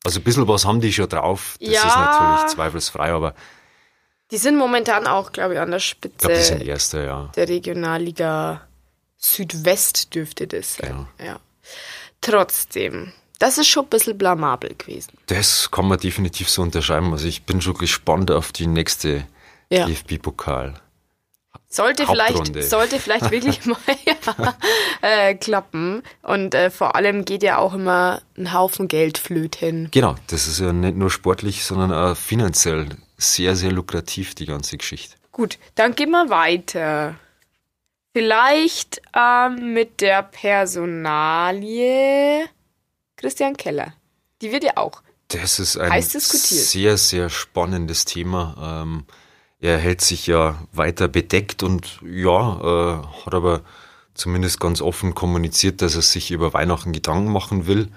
Also 0.05 0.21
ein 0.21 0.23
bisschen 0.23 0.47
was 0.47 0.65
haben 0.65 0.81
die 0.81 0.93
schon 0.93 1.09
drauf. 1.09 1.57
Das 1.61 1.69
ja, 1.71 1.81
ist 1.87 1.97
natürlich 1.97 2.47
zweifelsfrei, 2.55 3.11
aber 3.13 3.35
Die 4.31 4.37
sind 4.37 4.57
momentan 4.57 5.07
auch, 5.07 5.33
glaube 5.33 5.55
ich, 5.55 5.61
an 5.61 5.71
der 5.71 5.79
Spitze. 5.81 6.15
Ich 6.15 6.19
glaube, 6.19 6.35
die 6.37 6.43
sind 6.43 6.63
Erster, 6.63 7.05
ja. 7.05 7.31
Der 7.37 7.49
Regionalliga 7.49 8.61
Südwest 9.17 10.15
dürfte 10.15 10.47
das 10.47 10.75
sein. 10.77 10.91
Genau. 10.91 11.07
Ja. 11.31 11.41
Trotzdem, 12.21 13.13
das 13.39 13.59
ist 13.59 13.69
schon 13.69 13.85
ein 13.85 13.89
bisschen 13.91 14.17
blamabel 14.19 14.75
gewesen. 14.77 15.13
Das 15.27 15.71
kann 15.71 15.89
man 15.89 15.99
definitiv 15.99 16.49
so 16.49 16.63
unterschreiben. 16.63 17.13
Also 17.13 17.27
ich 17.27 17.45
bin 17.45 17.61
schon 17.61 17.75
gespannt 17.75 18.31
auf 18.31 18.53
die 18.53 18.67
nächste 18.67 19.27
Ja. 19.71 19.87
DFB-Pokal. 19.87 20.75
Sollte 21.75 22.07
vielleicht, 22.07 22.63
sollte 22.63 23.01
vielleicht 23.01 23.33
wirklich 23.33 23.67
mal 23.67 23.77
ja, 24.07 24.15
äh, 25.03 25.35
klappen. 25.35 26.05
Und 26.23 26.55
äh, 26.55 26.71
vor 26.71 26.95
allem 26.95 27.25
geht 27.25 27.43
ja 27.43 27.59
auch 27.59 27.75
immer 27.75 28.23
ein 28.39 28.53
Haufen 28.53 28.87
Geld 28.87 29.19
flöten. 29.19 29.89
Genau, 29.91 30.15
das 30.29 30.47
ist 30.47 30.61
ja 30.61 30.73
nicht 30.73 30.97
nur 30.97 31.11
sportlich, 31.11 31.65
sondern 31.65 31.93
auch 31.93 32.17
finanziell 32.17 32.91
sehr, 33.17 33.57
sehr 33.57 33.73
lukrativ, 33.73 34.37
die 34.37 34.47
ganze 34.47 34.77
Geschichte. 34.77 35.17
Gut, 35.33 35.59
dann 35.75 35.97
gehen 35.97 36.13
wir 36.13 36.31
weiter. 36.31 37.17
Vielleicht 38.13 39.03
ähm, 39.13 39.73
mit 39.73 40.01
der 40.01 40.23
Personalie 40.23 41.65
Christian 43.17 43.57
Keller. 43.57 43.95
Die 44.43 44.53
wird 44.53 44.63
ja 44.63 44.77
auch. 44.77 45.03
Das 45.27 45.59
ist 45.59 45.77
ein 45.77 46.01
sehr, 46.03 46.97
sehr 46.99 47.31
spannendes 47.31 48.05
Thema. 48.05 48.83
Ähm, 48.85 49.07
er 49.65 49.79
hält 49.79 50.03
sich 50.03 50.27
ja 50.27 50.63
weiter 50.73 51.09
bedeckt 51.09 51.63
und 51.63 51.99
ja, 52.05 52.61
äh, 52.61 53.25
hat 53.25 53.33
aber 53.33 53.63
zumindest 54.13 54.61
ganz 54.61 54.83
offen 54.83 55.15
kommuniziert, 55.15 55.81
dass 55.81 55.95
er 55.95 56.03
sich 56.03 56.31
über 56.31 56.53
Weihnachten 56.53 56.93
Gedanken 56.93 57.33
machen 57.33 57.67
will 57.67 57.89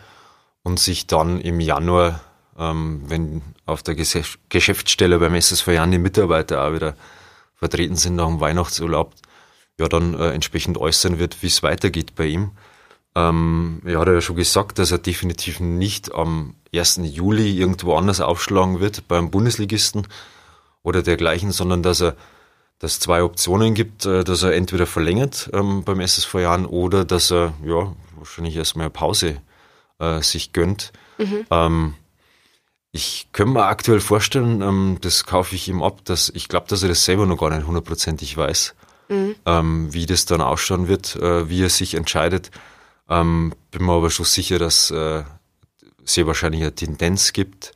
und 0.64 0.80
sich 0.80 1.08
dann 1.08 1.42
im 1.42 1.60
Januar, 1.60 2.22
ähm, 2.58 3.02
wenn 3.08 3.42
auf 3.66 3.84
der 3.84 3.98
Gesä- 3.98 4.38
Geschäftsstelle 4.48 5.20
beim 5.20 5.36
SSV 5.36 5.68
Jan 5.68 5.92
die 5.92 5.98
Mitarbeiter 5.98 6.64
auch 6.66 6.74
wieder 6.74 6.96
vertreten 7.56 7.98
sind 7.98 8.16
nach 8.16 8.28
dem 8.28 8.40
Weihnachtsurlaub, 8.40 9.14
ja 9.78 9.90
dann 9.90 10.14
äh, 10.14 10.30
entsprechend 10.30 10.78
äußern 10.78 11.20
wird, 11.20 11.44
wie 11.44 11.48
es 11.48 11.64
weitergeht 11.64 12.16
bei 12.16 12.28
ihm. 12.28 12.52
Ähm, 13.14 13.82
er 13.84 14.00
hat 14.00 14.08
ja 14.08 14.22
schon 14.22 14.38
gesagt, 14.38 14.80
dass 14.80 14.92
er 14.92 15.00
definitiv 15.00 15.60
nicht 15.60 16.16
am 16.16 16.56
1. 16.74 17.02
Juli 17.04 17.60
irgendwo 17.60 17.96
anders 17.96 18.22
aufschlagen 18.22 18.80
wird 18.80 19.10
beim 19.10 19.32
Bundesligisten 19.32 20.08
oder 20.88 21.04
dergleichen, 21.04 21.52
sondern 21.52 21.84
dass 21.84 22.02
er 22.02 22.16
dass 22.80 22.94
es 22.94 23.00
zwei 23.00 23.24
Optionen 23.24 23.74
gibt, 23.74 24.06
äh, 24.06 24.24
dass 24.24 24.44
er 24.44 24.54
entweder 24.54 24.86
verlängert 24.86 25.50
ähm, 25.54 25.84
beim 25.84 26.00
SSV 26.00 26.36
Jahren 26.36 26.66
oder 26.66 27.06
dass 27.06 27.32
er 27.32 27.54
ja 27.66 27.94
wahrscheinlich 28.16 28.56
erstmal 28.56 28.86
eine 28.86 28.92
Pause 28.92 29.42
äh, 30.00 30.22
sich 30.22 30.54
gönnt. 30.54 30.94
Ähm, 31.50 31.96
ich 32.92 33.28
könnte 33.32 33.54
mir 33.54 33.66
aktuell 33.66 34.00
vorstellen, 34.00 34.62
ähm, 34.62 34.98
das 35.02 35.26
kaufe 35.26 35.56
ich 35.56 35.68
ihm 35.68 35.82
ab, 35.82 36.06
dass 36.06 36.30
ich 36.30 36.48
glaube, 36.48 36.68
dass 36.70 36.84
er 36.84 36.90
das 36.90 37.04
selber 37.04 37.26
noch 37.26 37.38
gar 37.38 37.50
nicht 37.50 37.66
hundertprozentig 37.66 38.38
weiß, 38.38 38.76
ähm, 39.46 39.94
wie 39.94 40.06
das 40.06 40.26
dann 40.26 40.42
ausschauen 40.42 40.88
wird, 40.88 41.16
äh, 41.16 41.50
wie 41.50 41.64
er 41.64 41.70
sich 41.70 41.96
entscheidet. 41.96 42.52
Ähm, 43.10 43.54
bin 43.72 43.86
mir 43.86 43.94
aber 43.94 44.10
schon 44.10 44.26
sicher, 44.26 44.60
dass 44.60 44.92
äh, 44.92 45.24
sehr 46.04 46.28
wahrscheinlich 46.28 46.62
eine 46.62 46.76
Tendenz 46.76 47.34
gibt. 47.34 47.72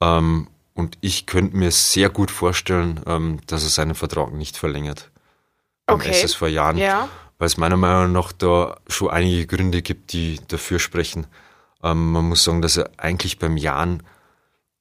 Ähm, 0.00 0.48
und 0.78 0.96
ich 1.00 1.26
könnte 1.26 1.56
mir 1.56 1.72
sehr 1.72 2.08
gut 2.08 2.30
vorstellen, 2.30 3.00
ähm, 3.04 3.40
dass 3.48 3.64
er 3.64 3.68
seinen 3.68 3.96
Vertrag 3.96 4.32
nicht 4.32 4.56
verlängert. 4.56 5.10
Okay. 5.88 6.10
SSV 6.10 6.42
Jahren. 6.42 6.76
Ja. 6.76 7.08
Weil 7.36 7.46
es 7.46 7.56
meiner 7.56 7.76
Meinung 7.76 8.12
nach 8.12 8.30
da 8.30 8.76
schon 8.86 9.10
einige 9.10 9.44
Gründe 9.48 9.82
gibt, 9.82 10.12
die 10.12 10.38
dafür 10.46 10.78
sprechen. 10.78 11.26
Ähm, 11.82 12.12
man 12.12 12.28
muss 12.28 12.44
sagen, 12.44 12.62
dass 12.62 12.76
er 12.76 12.90
eigentlich 12.96 13.40
beim 13.40 13.56
Jahren 13.56 14.04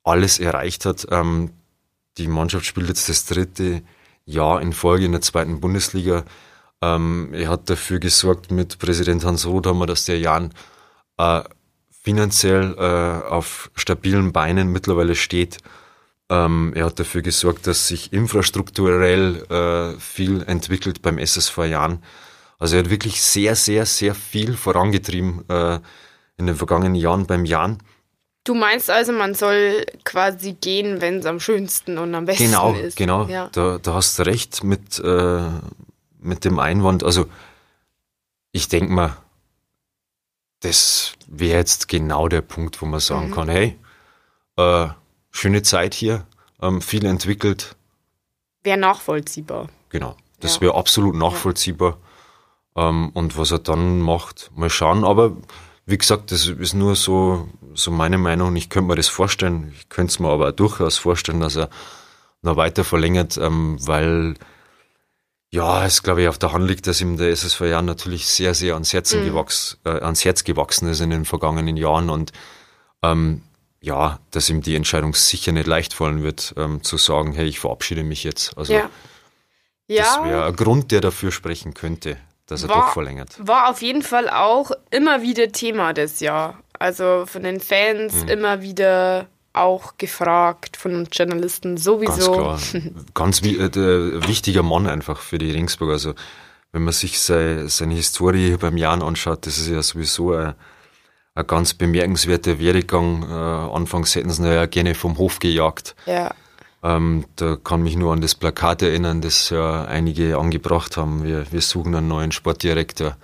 alles 0.03 0.37
erreicht 0.37 0.85
hat. 0.85 1.07
Ähm, 1.09 1.49
die 2.19 2.27
Mannschaft 2.27 2.67
spielt 2.67 2.89
jetzt 2.89 3.09
das 3.09 3.25
dritte 3.25 3.81
Jahr 4.23 4.61
in 4.61 4.73
Folge 4.73 5.05
in 5.05 5.13
der 5.13 5.21
zweiten 5.21 5.59
Bundesliga. 5.59 6.25
Ähm, 6.79 7.33
er 7.33 7.49
hat 7.49 7.71
dafür 7.71 7.97
gesorgt 7.97 8.51
mit 8.51 8.77
Präsident 8.77 9.25
Hans 9.25 9.47
Rothammer, 9.47 9.87
dass 9.87 10.05
der 10.05 10.19
Jan 10.19 10.53
äh, 11.17 11.41
finanziell 12.03 12.75
äh, 12.77 13.27
auf 13.27 13.71
stabilen 13.73 14.31
Beinen 14.31 14.71
mittlerweile 14.71 15.15
steht. 15.15 15.57
Ähm, 16.29 16.73
er 16.75 16.85
hat 16.85 16.99
dafür 16.99 17.21
gesorgt, 17.21 17.67
dass 17.67 17.87
sich 17.87 18.11
infrastrukturell 18.11 19.43
äh, 19.49 19.99
viel 19.99 20.43
entwickelt 20.43 21.01
beim 21.01 21.17
SSV 21.17 21.57
Jan. 21.65 22.03
Also 22.59 22.75
er 22.75 22.83
hat 22.83 22.89
wirklich 22.89 23.21
sehr, 23.21 23.55
sehr, 23.55 23.85
sehr 23.85 24.13
viel 24.15 24.57
vorangetrieben 24.57 25.47
äh, 25.49 25.79
in 26.37 26.47
den 26.47 26.55
vergangenen 26.55 26.95
Jahren 26.95 27.25
beim 27.27 27.45
Jan. 27.45 27.77
Du 28.43 28.55
meinst 28.55 28.89
also, 28.89 29.11
man 29.11 29.33
soll 29.35 29.85
quasi 30.05 30.53
gehen, 30.53 31.01
wenn 31.01 31.19
es 31.19 31.25
am 31.25 31.39
schönsten 31.39 31.97
und 31.97 32.15
am 32.15 32.25
besten 32.25 32.45
Genau, 32.45 32.73
ist. 32.73 32.95
genau. 32.97 33.25
Ja. 33.27 33.49
Da, 33.51 33.77
da 33.77 33.93
hast 33.93 34.19
du 34.19 34.23
recht 34.23 34.63
mit, 34.63 34.99
äh, 34.99 35.41
mit 36.19 36.45
dem 36.45 36.57
Einwand. 36.59 37.03
Also 37.03 37.25
ich 38.53 38.67
denke 38.69 38.91
mal, 38.91 39.17
das 40.61 41.13
wäre 41.27 41.59
jetzt 41.59 41.87
genau 41.87 42.27
der 42.27 42.41
Punkt, 42.41 42.81
wo 42.81 42.85
man 42.85 42.95
Mhm. 42.95 43.01
sagen 43.01 43.31
kann, 43.31 43.49
hey, 43.49 43.77
äh, 44.57 44.87
schöne 45.31 45.61
Zeit 45.63 45.93
hier, 45.93 46.25
ähm, 46.61 46.81
viel 46.81 47.05
entwickelt. 47.05 47.75
Wäre 48.63 48.77
nachvollziehbar. 48.77 49.69
Genau, 49.89 50.15
das 50.39 50.55
Ja. 50.55 50.61
wäre 50.61 50.75
absolut 50.75 51.15
nachvollziehbar. 51.15 51.97
Ähm, 52.75 53.09
und 53.13 53.37
was 53.37 53.51
er 53.51 53.59
dann 53.59 54.01
macht, 54.01 54.51
mal 54.55 54.69
schauen. 54.69 55.03
Aber 55.03 55.35
wie 55.85 55.97
gesagt, 55.97 56.31
das 56.31 56.47
ist 56.47 56.73
nur 56.73 56.95
so, 56.95 57.47
so 57.73 57.91
meine 57.91 58.17
Meinung. 58.17 58.55
Ich 58.55 58.69
könnte 58.69 58.89
mir 58.89 58.95
das 58.95 59.07
vorstellen. 59.07 59.71
Ich 59.75 59.89
könnte 59.89 60.11
es 60.11 60.19
mir 60.19 60.29
aber 60.29 60.49
auch 60.49 60.51
durchaus 60.51 60.97
vorstellen, 60.97 61.39
dass 61.39 61.55
er 61.55 61.69
noch 62.41 62.55
weiter 62.57 62.83
verlängert, 62.83 63.37
ähm, 63.37 63.77
weil 63.85 64.35
ja, 65.49 65.85
es 65.85 66.03
glaube 66.03 66.21
ich 66.23 66.27
auf 66.27 66.37
der 66.37 66.51
Hand 66.51 66.67
liegt, 66.67 66.87
dass 66.87 66.99
ihm 67.01 67.17
der 67.17 67.29
SSV 67.29 67.61
Jahren 67.61 67.85
natürlich 67.85 68.27
sehr, 68.27 68.53
sehr 68.53 68.73
ans, 68.73 68.91
Herzen 68.93 69.23
gewachs, 69.23 69.77
äh, 69.85 69.89
ans 70.01 70.25
Herz 70.25 70.43
gewachsen 70.43 70.89
ist 70.89 70.99
in 70.99 71.09
den 71.09 71.23
vergangenen 71.25 71.77
Jahren 71.77 72.09
und 72.09 72.33
ähm, 73.01 73.41
ja, 73.87 74.19
dass 74.31 74.49
ihm 74.49 74.61
die 74.61 74.75
Entscheidung 74.75 75.13
sicher 75.15 75.51
nicht 75.51 75.65
leicht 75.67 75.93
fallen 75.93 76.21
wird, 76.21 76.53
ähm, 76.57 76.83
zu 76.83 76.97
sagen, 76.97 77.33
hey, 77.33 77.45
ich 77.47 77.59
verabschiede 77.59 78.03
mich 78.03 78.23
jetzt. 78.23 78.55
Also 78.57 78.73
Ja. 78.73 78.89
das 79.87 80.23
wäre 80.23 80.45
ein 80.45 80.55
Grund, 80.55 80.91
der 80.91 81.01
dafür 81.01 81.31
sprechen 81.31 81.73
könnte, 81.73 82.17
dass 82.45 82.63
er 82.63 82.69
War- 82.69 82.81
doch 82.87 82.93
verlängert. 82.93 83.29
war 83.39 83.69
auf 83.69 83.81
jeden 83.81 84.01
Fall 84.03 84.29
auch 84.29 84.71
immer 84.91 85.21
wieder 85.21 85.51
Thema 85.51 85.93
des 85.93 86.19
Jahr. 86.19 86.59
Also 86.79 87.25
von 87.25 87.43
den 87.43 87.59
Fans 87.59 88.13
Mhm. 88.23 88.27
immer 88.29 88.61
wieder 88.61 89.27
auch 89.53 89.97
gefragt, 89.97 90.77
von 90.77 91.07
Journalisten 91.11 91.71
Ganz 91.75 91.83
sowieso. 91.83 92.31
klar. 92.33 92.59
Ganz 93.15 93.41
äh, 93.41 94.27
wichtiger 94.27 94.61
Mann 94.61 94.85
einfach 94.87 95.19
für 95.21 95.39
die 95.39 95.49
Ringsburg. 95.51 95.89
Also 95.91 96.13
wenn 96.73 96.83
man 96.83 96.93
sich 96.93 97.19
sei, 97.19 97.63
seine 97.67 97.95
Historie 97.95 98.47
hier 98.49 98.57
beim 98.59 98.77
Jan 98.77 99.01
anschaut, 99.01 99.47
das 99.47 99.57
ist 99.57 99.69
ja 99.69 99.81
sowieso 99.81 100.33
ein, 100.33 100.53
ein 101.37 101.47
ganz 101.47 101.73
bemerkenswerter 101.75 102.59
Werdegang. 102.59 103.23
Äh, 103.23 103.75
anfangs 103.75 104.15
hätten 104.15 104.31
sie 104.31 104.53
ja 104.53 104.65
gerne 104.65 104.95
vom 104.95 105.17
Hof 105.17 105.39
gejagt. 105.39 105.95
Ja. 106.05 106.33
Ähm, 106.83 107.25
da 107.35 107.55
kann 107.55 107.83
mich 107.83 107.95
nur 107.95 108.13
an 108.13 108.21
das 108.21 108.35
Plakat 108.35 108.81
erinnern, 108.81 109.21
das 109.21 109.49
ja 109.49 109.85
einige 109.85 110.37
angebracht 110.37 110.97
haben. 110.97 111.23
Wir, 111.23 111.51
wir 111.51 111.61
suchen 111.61 111.93
einen 111.95 112.07
neuen 112.07 112.31
Sportdirektor, 112.31 113.17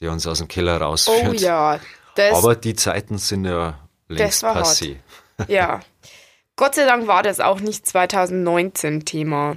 der 0.00 0.12
uns 0.12 0.26
aus 0.26 0.38
dem 0.38 0.48
Keller 0.48 0.80
rausführt. 0.80 1.28
Oh 1.28 1.32
ja, 1.32 1.78
das, 2.16 2.36
Aber 2.36 2.56
die 2.56 2.74
Zeiten 2.74 3.18
sind 3.18 3.44
ja 3.44 3.78
längst 4.08 4.42
hart. 4.42 4.64
passé. 4.64 4.96
ja. 5.48 5.80
Gott 6.56 6.74
sei 6.74 6.86
Dank 6.86 7.06
war 7.06 7.22
das 7.22 7.38
auch 7.38 7.60
nicht 7.60 7.86
2019 7.86 9.04
Thema. 9.04 9.56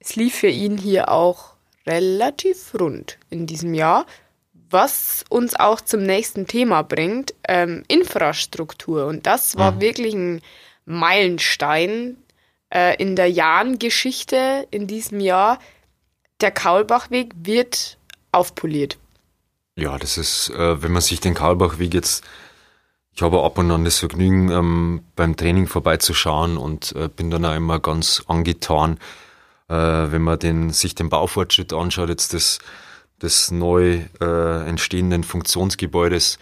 Es 0.00 0.16
lief 0.16 0.34
für 0.34 0.48
ihn 0.48 0.76
hier 0.76 1.10
auch 1.10 1.54
relativ 1.86 2.74
rund 2.78 3.18
in 3.30 3.46
diesem 3.46 3.72
Jahr, 3.72 4.04
was 4.72 5.24
uns 5.28 5.54
auch 5.54 5.80
zum 5.80 6.02
nächsten 6.02 6.46
Thema 6.46 6.82
bringt, 6.82 7.34
ähm, 7.46 7.84
Infrastruktur. 7.88 9.06
Und 9.06 9.26
das 9.26 9.56
war 9.56 9.80
wirklich 9.80 10.14
ein 10.14 10.40
Meilenstein 10.84 12.16
äh, 12.72 12.96
in 12.96 13.16
der 13.16 13.30
Jahn-Geschichte 13.30 14.66
in 14.70 14.86
diesem 14.86 15.20
Jahr. 15.20 15.58
Der 16.40 16.50
Kaulbachweg 16.50 17.32
wird 17.36 17.98
aufpoliert. 18.32 18.98
Ja, 19.76 19.98
das 19.98 20.18
ist, 20.18 20.50
äh, 20.50 20.82
wenn 20.82 20.92
man 20.92 21.02
sich 21.02 21.20
den 21.20 21.34
Karlbachweg 21.34 21.94
jetzt, 21.94 22.24
ich 23.14 23.22
habe 23.22 23.42
ab 23.42 23.58
und 23.58 23.70
an 23.70 23.84
das 23.84 23.98
Vergnügen, 23.98 24.50
ähm, 24.50 25.04
beim 25.16 25.36
Training 25.36 25.66
vorbeizuschauen 25.66 26.56
und 26.56 26.92
äh, 26.96 27.08
bin 27.08 27.30
dann 27.30 27.44
auch 27.44 27.54
immer 27.54 27.78
ganz 27.78 28.22
angetan, 28.26 28.98
äh, 29.68 29.74
wenn 29.74 30.22
man 30.22 30.38
den, 30.38 30.70
sich 30.70 30.94
den 30.94 31.08
Baufortschritt 31.08 31.72
anschaut, 31.72 32.08
jetzt 32.08 32.32
des, 32.32 32.58
des 33.22 33.50
neu 33.50 34.00
äh, 34.20 34.68
entstehenden 34.68 35.24
Funktionsgebäudes, 35.24 36.38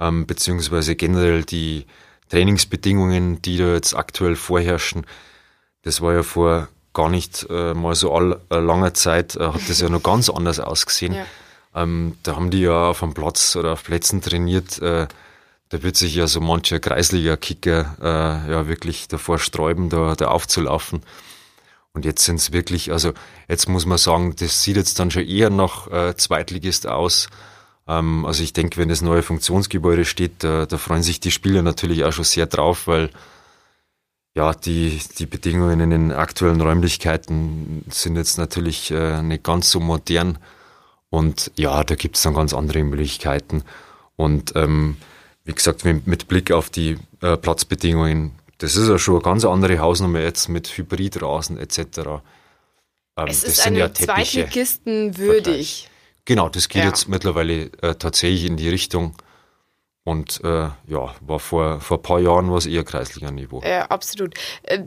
ähm, 0.00 0.26
beziehungsweise 0.26 0.96
generell 0.96 1.44
die 1.44 1.86
Trainingsbedingungen, 2.28 3.40
die 3.42 3.56
da 3.56 3.72
jetzt 3.72 3.94
aktuell 3.94 4.36
vorherrschen. 4.36 5.06
Das 5.82 6.00
war 6.00 6.14
ja 6.14 6.22
vor 6.22 6.68
gar 6.92 7.08
nicht 7.08 7.46
äh, 7.48 7.74
mal 7.74 7.94
so 7.94 8.12
all, 8.12 8.40
äh, 8.50 8.58
langer 8.58 8.94
Zeit, 8.94 9.36
äh, 9.36 9.46
hat 9.46 9.68
das 9.68 9.80
ja 9.80 9.88
noch 9.88 10.02
ganz 10.02 10.28
anders 10.28 10.60
ausgesehen. 10.60 11.14
Ja. 11.14 11.24
Ähm, 11.74 12.16
da 12.22 12.34
haben 12.34 12.50
die 12.50 12.62
ja 12.62 12.88
auf 12.88 13.00
dem 13.00 13.14
Platz 13.14 13.54
oder 13.56 13.74
auf 13.74 13.84
Plätzen 13.84 14.20
trainiert. 14.20 14.80
Äh, 14.82 15.06
da 15.68 15.82
wird 15.82 15.96
sich 15.96 16.14
ja 16.14 16.26
so 16.26 16.40
mancher 16.40 16.80
Kreisliga-Kicker 16.80 17.96
äh, 18.00 18.50
ja 18.50 18.68
wirklich 18.68 19.06
davor 19.06 19.38
sträuben, 19.38 19.90
da, 19.90 20.14
da 20.14 20.28
aufzulaufen. 20.28 21.02
Und 21.92 22.04
jetzt 22.04 22.24
sind 22.24 22.36
es 22.36 22.52
wirklich, 22.52 22.92
also 22.92 23.12
jetzt 23.48 23.68
muss 23.68 23.86
man 23.86 23.98
sagen, 23.98 24.34
das 24.36 24.62
sieht 24.62 24.76
jetzt 24.76 24.98
dann 24.98 25.10
schon 25.10 25.26
eher 25.26 25.50
nach 25.50 25.90
äh, 25.90 26.14
Zweitligist 26.16 26.86
aus. 26.86 27.28
Ähm, 27.88 28.24
also 28.24 28.42
ich 28.42 28.52
denke, 28.52 28.76
wenn 28.76 28.88
das 28.88 29.02
neue 29.02 29.22
Funktionsgebäude 29.22 30.04
steht, 30.04 30.44
da, 30.44 30.66
da 30.66 30.78
freuen 30.78 31.02
sich 31.02 31.20
die 31.20 31.30
Spieler 31.30 31.62
natürlich 31.62 32.04
auch 32.04 32.12
schon 32.12 32.24
sehr 32.24 32.46
drauf, 32.46 32.86
weil 32.86 33.10
ja, 34.34 34.54
die, 34.54 35.00
die 35.18 35.26
Bedingungen 35.26 35.80
in 35.80 35.90
den 35.90 36.12
aktuellen 36.12 36.60
Räumlichkeiten 36.60 37.84
sind 37.88 38.14
jetzt 38.14 38.38
natürlich 38.38 38.90
äh, 38.92 39.20
nicht 39.22 39.42
ganz 39.42 39.70
so 39.70 39.80
modern. 39.80 40.38
Und 41.10 41.50
ja, 41.56 41.82
da 41.82 41.96
gibt 41.96 42.16
es 42.16 42.22
dann 42.22 42.34
ganz 42.34 42.52
andere 42.52 42.84
Möglichkeiten. 42.84 43.64
Und 44.14 44.54
ähm, 44.54 44.96
wie 45.44 45.54
gesagt, 45.54 45.84
mit 45.84 46.28
Blick 46.28 46.52
auf 46.52 46.70
die 46.70 46.98
äh, 47.20 47.36
Platzbedingungen, 47.36 48.37
das 48.58 48.76
ist 48.76 48.88
ja 48.88 48.98
schon 48.98 49.14
eine 49.14 49.22
ganz 49.22 49.44
andere 49.44 49.78
Hausnummer 49.78 50.20
jetzt 50.20 50.48
mit 50.48 50.68
Hybridrasen 50.68 51.58
etc. 51.58 51.78
Ähm, 53.16 53.26
es 53.26 53.44
ist 53.44 53.66
einem 53.66 53.78
ja 53.78 53.92
Zweitligisten 53.92 55.16
würdig. 55.16 55.88
Genau, 56.24 56.48
das 56.48 56.68
geht 56.68 56.82
ja. 56.82 56.88
jetzt 56.88 57.08
mittlerweile 57.08 57.70
äh, 57.80 57.94
tatsächlich 57.94 58.44
in 58.44 58.56
die 58.56 58.68
Richtung. 58.68 59.14
Und 60.04 60.42
äh, 60.42 60.70
ja, 60.86 61.14
war 61.20 61.38
vor, 61.38 61.80
vor 61.80 61.98
ein 61.98 62.02
paar 62.02 62.20
Jahren 62.20 62.50
was 62.52 62.66
eher 62.66 62.84
Kreisliga-Niveau. 62.84 63.62
Ja, 63.62 63.86
absolut. 63.86 64.34
Äh, 64.62 64.84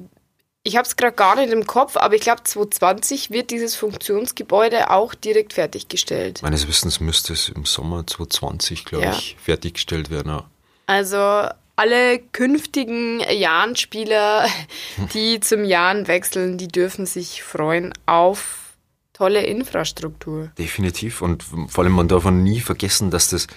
ich 0.63 0.77
habe 0.77 0.87
es 0.87 0.95
gerade 0.95 1.15
gar 1.15 1.35
nicht 1.35 1.51
im 1.51 1.65
Kopf, 1.65 1.97
aber 1.97 2.15
ich 2.15 2.21
glaube, 2.21 2.43
2020 2.43 3.31
wird 3.31 3.49
dieses 3.49 3.75
Funktionsgebäude 3.75 4.91
auch 4.91 5.15
direkt 5.15 5.53
fertiggestellt. 5.53 6.41
Meines 6.43 6.67
Wissens 6.67 6.99
müsste 6.99 7.33
es 7.33 7.49
im 7.49 7.65
Sommer 7.65 8.05
2020, 8.05 8.85
glaube 8.85 9.05
ja. 9.05 9.11
ich, 9.11 9.37
fertiggestellt 9.39 10.11
werden. 10.11 10.29
Ja. 10.29 10.49
Also 10.85 11.49
alle 11.81 12.19
künftigen 12.19 13.21
Jahrenspieler, 13.21 14.45
die 15.13 15.39
zum 15.39 15.65
Jahren 15.65 16.07
wechseln, 16.07 16.59
die 16.59 16.67
dürfen 16.67 17.07
sich 17.07 17.41
freuen 17.41 17.91
auf 18.05 18.75
tolle 19.13 19.43
Infrastruktur. 19.43 20.51
Definitiv. 20.59 21.21
Und 21.21 21.43
vor 21.67 21.83
allem, 21.83 21.93
man 21.93 22.07
darf 22.07 22.25
nie 22.25 22.59
vergessen, 22.59 23.09
dass 23.09 23.29
das, 23.29 23.47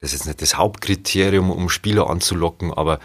das 0.00 0.12
ist 0.12 0.26
nicht 0.26 0.40
das 0.40 0.56
Hauptkriterium, 0.56 1.50
um 1.50 1.68
Spieler 1.68 2.08
anzulocken, 2.08 2.72
aber 2.72 3.00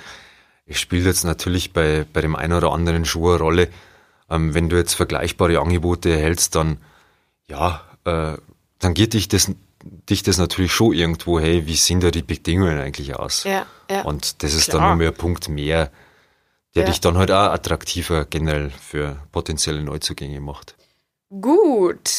es 0.68 0.80
spielt 0.80 1.06
jetzt 1.06 1.24
natürlich 1.24 1.74
bei, 1.74 2.06
bei 2.12 2.22
dem 2.22 2.36
einen 2.36 2.54
oder 2.54 2.74
anderen 2.74 3.06
Schuh 3.06 3.30
eine 3.30 3.40
Rolle. 3.40 3.70
Ähm, 4.30 4.54
wenn 4.54 4.70
du 4.70 4.76
jetzt 4.76 4.94
vergleichbare 4.94 5.60
Angebote 5.60 6.12
erhältst, 6.12 6.56
dann, 6.56 6.78
ja, 7.48 7.82
äh, 8.06 8.38
dann 8.80 8.94
geht 8.94 9.14
dich 9.14 9.30
das, 9.30 9.52
dich 10.10 10.24
das 10.24 10.38
natürlich 10.38 10.72
schon 10.72 10.94
irgendwo, 10.94 11.40
hey, 11.40 11.66
wie 11.68 11.76
sehen 11.76 12.00
da 12.00 12.12
die 12.12 12.22
Bedingungen 12.22 12.80
eigentlich 12.80 13.16
aus? 13.16 13.44
Ja, 13.44 13.66
ja. 13.90 14.02
Und 14.02 14.44
das 14.44 14.54
ist 14.54 14.70
Klar. 14.70 14.82
dann 14.82 14.90
nochmal 14.92 15.08
ein 15.08 15.14
Punkt 15.14 15.50
mehr, 15.50 15.92
der 16.76 16.84
ja. 16.84 16.90
dich 16.90 17.02
dann 17.02 17.18
halt 17.18 17.32
auch 17.32 17.52
attraktiver 17.52 18.26
generell 18.26 18.72
für 18.72 19.18
potenzielle 19.32 19.82
Neuzugänge 19.82 20.40
macht. 20.40 20.76
Gut. 21.30 22.10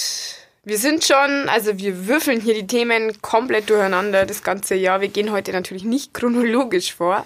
Wir 0.65 0.77
sind 0.77 1.05
schon, 1.05 1.49
also 1.49 1.79
wir 1.79 2.07
würfeln 2.07 2.41
hier 2.41 2.55
die 2.55 2.67
Themen 2.67 3.23
komplett 3.23 3.71
durcheinander 3.71 4.27
das 4.27 4.43
ganze 4.43 4.75
Jahr. 4.75 5.01
Wir 5.01 5.09
gehen 5.09 5.33
heute 5.33 5.53
natürlich 5.53 5.85
nicht 5.85 6.13
chronologisch 6.13 6.93
vor, 6.95 7.25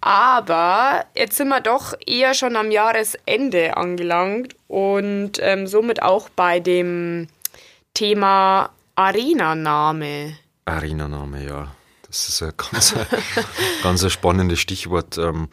aber 0.00 1.04
jetzt 1.16 1.36
sind 1.36 1.48
wir 1.48 1.60
doch 1.60 1.94
eher 2.06 2.34
schon 2.34 2.54
am 2.54 2.70
Jahresende 2.70 3.76
angelangt 3.76 4.54
und 4.68 5.32
ähm, 5.40 5.66
somit 5.66 6.02
auch 6.02 6.28
bei 6.28 6.60
dem 6.60 7.26
Thema 7.94 8.70
Arena-Name. 8.98 10.36
Arena-Name, 10.64 11.46
ja. 11.46 11.72
Das 12.08 12.28
ist 12.28 12.42
ein 12.42 12.52
ganz, 12.56 12.96
ganz 13.84 14.02
ein 14.02 14.10
spannendes 14.10 14.58
Stichwort. 14.58 15.18
Ähm, 15.18 15.48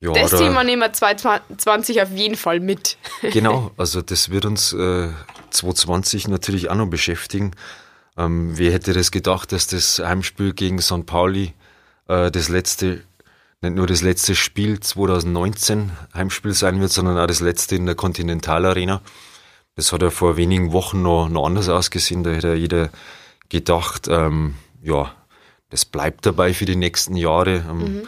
ja, 0.00 0.12
das 0.12 0.32
da, 0.32 0.38
Thema 0.38 0.64
nehmen 0.64 0.82
wir 0.82 0.92
2020 0.92 2.02
auf 2.02 2.10
jeden 2.10 2.34
Fall 2.34 2.58
mit. 2.58 2.98
genau, 3.22 3.70
also 3.76 4.02
das 4.02 4.30
wird 4.30 4.44
uns 4.44 4.72
äh, 4.72 5.08
2020 5.50 6.26
natürlich 6.26 6.68
auch 6.68 6.74
noch 6.74 6.88
beschäftigen. 6.88 7.52
Ähm, 8.16 8.58
wer 8.58 8.72
hätte 8.72 8.92
das 8.92 9.12
gedacht, 9.12 9.52
dass 9.52 9.68
das 9.68 10.00
Heimspiel 10.00 10.52
gegen 10.52 10.80
St. 10.80 11.06
Pauli 11.06 11.54
äh, 12.08 12.32
das 12.32 12.48
letzte 12.48 13.04
nicht 13.60 13.76
nur 13.76 13.86
das 13.86 14.02
letzte 14.02 14.34
Spiel 14.34 14.80
2019 14.80 15.92
Heimspiel 16.12 16.52
sein 16.52 16.80
wird, 16.80 16.90
sondern 16.90 17.18
auch 17.18 17.26
das 17.28 17.40
letzte 17.40 17.76
in 17.76 17.86
der 17.86 17.94
Continental 17.94 18.66
Arena. 18.66 19.00
Das 19.76 19.92
hat 19.92 20.02
ja 20.02 20.10
vor 20.10 20.36
wenigen 20.36 20.72
Wochen 20.72 21.02
noch, 21.02 21.28
noch 21.28 21.46
anders 21.46 21.68
ausgesehen. 21.68 22.22
Da 22.22 22.30
hätte 22.30 22.48
ja 22.48 22.54
jeder 22.54 22.90
gedacht, 23.48 24.08
ähm, 24.08 24.54
ja, 24.82 25.14
das 25.70 25.84
bleibt 25.84 26.26
dabei 26.26 26.54
für 26.54 26.64
die 26.64 26.76
nächsten 26.76 27.16
Jahre. 27.16 27.64
Ähm, 27.68 27.78
mhm. 27.78 28.02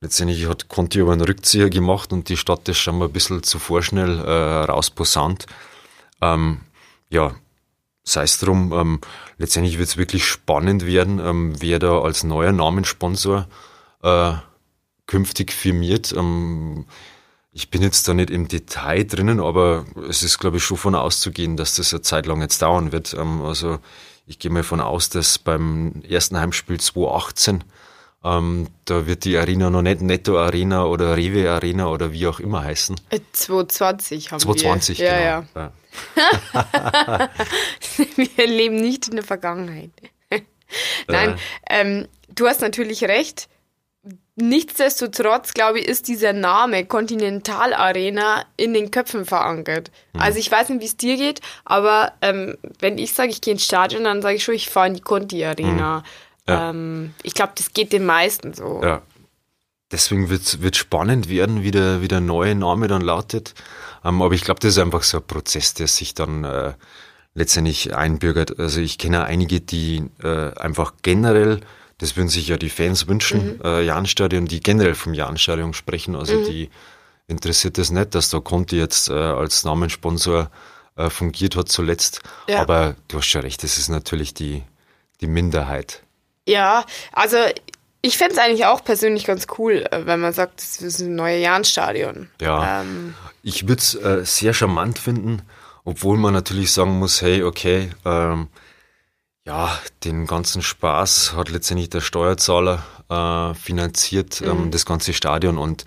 Letztendlich 0.00 0.46
hat 0.48 0.68
Conti 0.68 1.00
aber 1.00 1.12
einen 1.12 1.22
Rückzieher 1.22 1.70
gemacht 1.70 2.12
und 2.12 2.28
die 2.28 2.36
Stadt 2.36 2.68
ist 2.68 2.78
schon 2.78 2.98
mal 2.98 3.06
ein 3.06 3.12
bisschen 3.12 3.42
zu 3.42 3.58
vorschnell 3.58 4.18
äh, 4.18 4.64
rausposaunt. 4.64 5.46
Ähm, 6.20 6.60
ja, 7.08 7.34
sei 8.02 8.22
es 8.22 8.38
drum, 8.38 8.72
ähm, 8.72 9.00
letztendlich 9.38 9.78
wird 9.78 9.88
es 9.88 9.96
wirklich 9.96 10.24
spannend 10.24 10.86
werden, 10.86 11.18
ähm, 11.18 11.54
wer 11.60 11.78
da 11.78 12.00
als 12.00 12.24
neuer 12.24 12.52
Namenssponsor 12.52 13.48
äh, 14.02 14.32
künftig 15.06 15.52
firmiert. 15.52 16.12
Ähm, 16.12 16.86
ich 17.56 17.70
bin 17.70 17.80
jetzt 17.80 18.06
da 18.06 18.12
nicht 18.12 18.28
im 18.28 18.48
Detail 18.48 19.04
drinnen, 19.04 19.40
aber 19.40 19.86
es 20.10 20.22
ist, 20.22 20.38
glaube 20.38 20.58
ich, 20.58 20.62
schon 20.62 20.76
von 20.76 20.94
auszugehen, 20.94 21.56
dass 21.56 21.76
das 21.76 21.94
eine 21.94 22.02
Zeit 22.02 22.26
lang 22.26 22.42
jetzt 22.42 22.60
dauern 22.60 22.92
wird. 22.92 23.14
Ähm, 23.14 23.40
also 23.40 23.78
ich 24.26 24.38
gehe 24.38 24.50
mal 24.50 24.62
von 24.62 24.82
aus, 24.82 25.08
dass 25.08 25.38
beim 25.38 26.02
ersten 26.06 26.38
Heimspiel 26.38 26.78
2018 26.78 27.64
ähm, 28.24 28.66
da 28.84 29.06
wird 29.06 29.24
die 29.24 29.38
Arena 29.38 29.70
noch 29.70 29.80
nicht 29.80 30.02
Netto 30.02 30.38
Arena 30.38 30.84
oder 30.84 31.16
Rewe 31.16 31.50
Arena 31.50 31.88
oder 31.88 32.12
wie 32.12 32.26
auch 32.26 32.40
immer 32.40 32.62
heißen. 32.62 32.96
220 33.32 34.26
äh, 34.26 34.30
haben 34.30 34.40
220, 34.40 34.98
wir. 34.98 35.06
220, 35.06 35.54
genau. 35.54 35.70
Ja, 36.18 36.92
ja. 37.16 37.30
wir 38.36 38.46
leben 38.46 38.76
nicht 38.76 39.08
in 39.08 39.16
der 39.16 39.24
Vergangenheit. 39.24 39.90
Nein, 41.08 41.38
äh. 41.68 41.80
ähm, 41.80 42.08
du 42.34 42.46
hast 42.46 42.60
natürlich 42.60 43.04
recht. 43.04 43.48
Nichtsdestotrotz, 44.38 45.54
glaube 45.54 45.80
ich, 45.80 45.88
ist 45.88 46.08
dieser 46.08 46.34
Name 46.34 46.84
Continental 46.84 47.72
Arena 47.72 48.44
in 48.58 48.74
den 48.74 48.90
Köpfen 48.90 49.24
verankert. 49.24 49.90
Mhm. 50.12 50.20
Also 50.20 50.38
ich 50.38 50.52
weiß 50.52 50.68
nicht, 50.68 50.82
wie 50.82 50.86
es 50.86 50.96
dir 50.98 51.16
geht, 51.16 51.40
aber 51.64 52.12
ähm, 52.20 52.58
wenn 52.78 52.98
ich 52.98 53.14
sage, 53.14 53.30
ich 53.30 53.40
gehe 53.40 53.54
ins 53.54 53.64
Stadion, 53.64 54.04
dann 54.04 54.20
sage 54.20 54.36
ich 54.36 54.44
schon, 54.44 54.54
ich 54.54 54.68
fahre 54.68 54.88
in 54.88 54.94
die 54.94 55.00
Conti 55.00 55.42
Arena. 55.42 55.98
Mhm. 56.00 56.04
Ja. 56.48 56.70
Ähm, 56.70 57.14
ich 57.22 57.32
glaube, 57.32 57.52
das 57.56 57.72
geht 57.72 57.94
den 57.94 58.04
meisten 58.04 58.52
so. 58.52 58.82
Ja. 58.82 59.00
Deswegen 59.90 60.28
wird 60.28 60.42
es 60.42 60.76
spannend 60.76 61.30
werden, 61.30 61.62
wie 61.62 61.70
der, 61.70 62.02
wie 62.02 62.08
der 62.08 62.20
neue 62.20 62.54
Name 62.54 62.88
dann 62.88 63.00
lautet. 63.02 63.54
Ähm, 64.04 64.20
aber 64.20 64.34
ich 64.34 64.42
glaube, 64.42 64.60
das 64.60 64.72
ist 64.72 64.78
einfach 64.78 65.02
so 65.02 65.18
ein 65.18 65.26
Prozess, 65.26 65.72
der 65.72 65.86
sich 65.86 66.12
dann 66.12 66.44
äh, 66.44 66.74
letztendlich 67.34 67.94
einbürgert. 67.94 68.58
Also 68.58 68.80
ich 68.80 68.98
kenne 68.98 69.24
einige, 69.24 69.60
die 69.60 70.10
äh, 70.22 70.52
einfach 70.58 70.92
generell 71.00 71.60
das 71.98 72.16
würden 72.16 72.28
sich 72.28 72.48
ja 72.48 72.56
die 72.56 72.68
Fans 72.68 73.06
wünschen, 73.06 73.56
mhm. 73.56 73.60
äh, 73.64 73.82
Jahnstadion, 73.82 74.46
die 74.46 74.60
generell 74.60 74.94
vom 74.94 75.14
Jahnstadion 75.14 75.72
sprechen. 75.72 76.14
Also 76.14 76.34
mhm. 76.34 76.44
die 76.44 76.70
interessiert 77.26 77.78
es 77.78 77.88
das 77.88 77.98
nicht, 77.98 78.14
dass 78.14 78.30
da 78.30 78.40
Conti 78.40 78.76
jetzt 78.76 79.08
äh, 79.08 79.14
als 79.14 79.64
Namenssponsor 79.64 80.50
äh, 80.96 81.10
fungiert 81.10 81.56
hat 81.56 81.68
zuletzt. 81.68 82.20
Ja. 82.48 82.60
Aber 82.60 82.96
du 83.08 83.18
hast 83.18 83.26
schon 83.26 83.42
recht, 83.42 83.62
das 83.62 83.78
ist 83.78 83.88
natürlich 83.88 84.34
die, 84.34 84.62
die 85.20 85.26
Minderheit. 85.26 86.02
Ja, 86.46 86.84
also 87.12 87.38
ich 88.02 88.18
fände 88.18 88.34
es 88.34 88.38
eigentlich 88.38 88.66
auch 88.66 88.84
persönlich 88.84 89.24
ganz 89.24 89.46
cool, 89.58 89.86
äh, 89.90 90.06
wenn 90.06 90.20
man 90.20 90.32
sagt, 90.32 90.60
das 90.60 90.80
ist 90.80 91.00
ein 91.00 91.14
neues 91.14 91.42
Jahnstadion. 91.42 92.28
Ja, 92.40 92.82
ähm. 92.82 93.14
ich 93.42 93.68
würde 93.68 93.80
es 93.80 93.94
äh, 93.94 94.24
sehr 94.24 94.54
charmant 94.54 94.98
finden, 94.98 95.42
obwohl 95.84 96.16
man 96.16 96.34
natürlich 96.34 96.72
sagen 96.72 96.98
muss, 96.98 97.22
hey, 97.22 97.42
okay, 97.42 97.90
ähm, 98.04 98.48
ja, 99.46 99.78
den 100.04 100.26
ganzen 100.26 100.60
Spaß 100.60 101.34
hat 101.34 101.48
letztendlich 101.50 101.88
der 101.88 102.00
Steuerzahler 102.00 102.82
äh, 103.08 103.54
finanziert, 103.54 104.42
ähm, 104.42 104.46
mhm. 104.46 104.64
ähm, 104.64 104.70
das 104.72 104.84
ganze 104.84 105.12
Stadion 105.12 105.56
und 105.56 105.84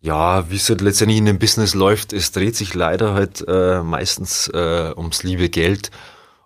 ja, 0.00 0.48
wie 0.50 0.56
es 0.56 0.68
halt 0.68 0.80
letztendlich 0.80 1.18
in 1.18 1.24
dem 1.24 1.38
Business 1.38 1.74
läuft, 1.74 2.12
es 2.12 2.30
dreht 2.30 2.54
sich 2.56 2.74
leider 2.74 3.14
halt 3.14 3.44
äh, 3.48 3.82
meistens 3.82 4.48
äh, 4.48 4.92
ums 4.96 5.22
liebe 5.22 5.48
Geld 5.48 5.90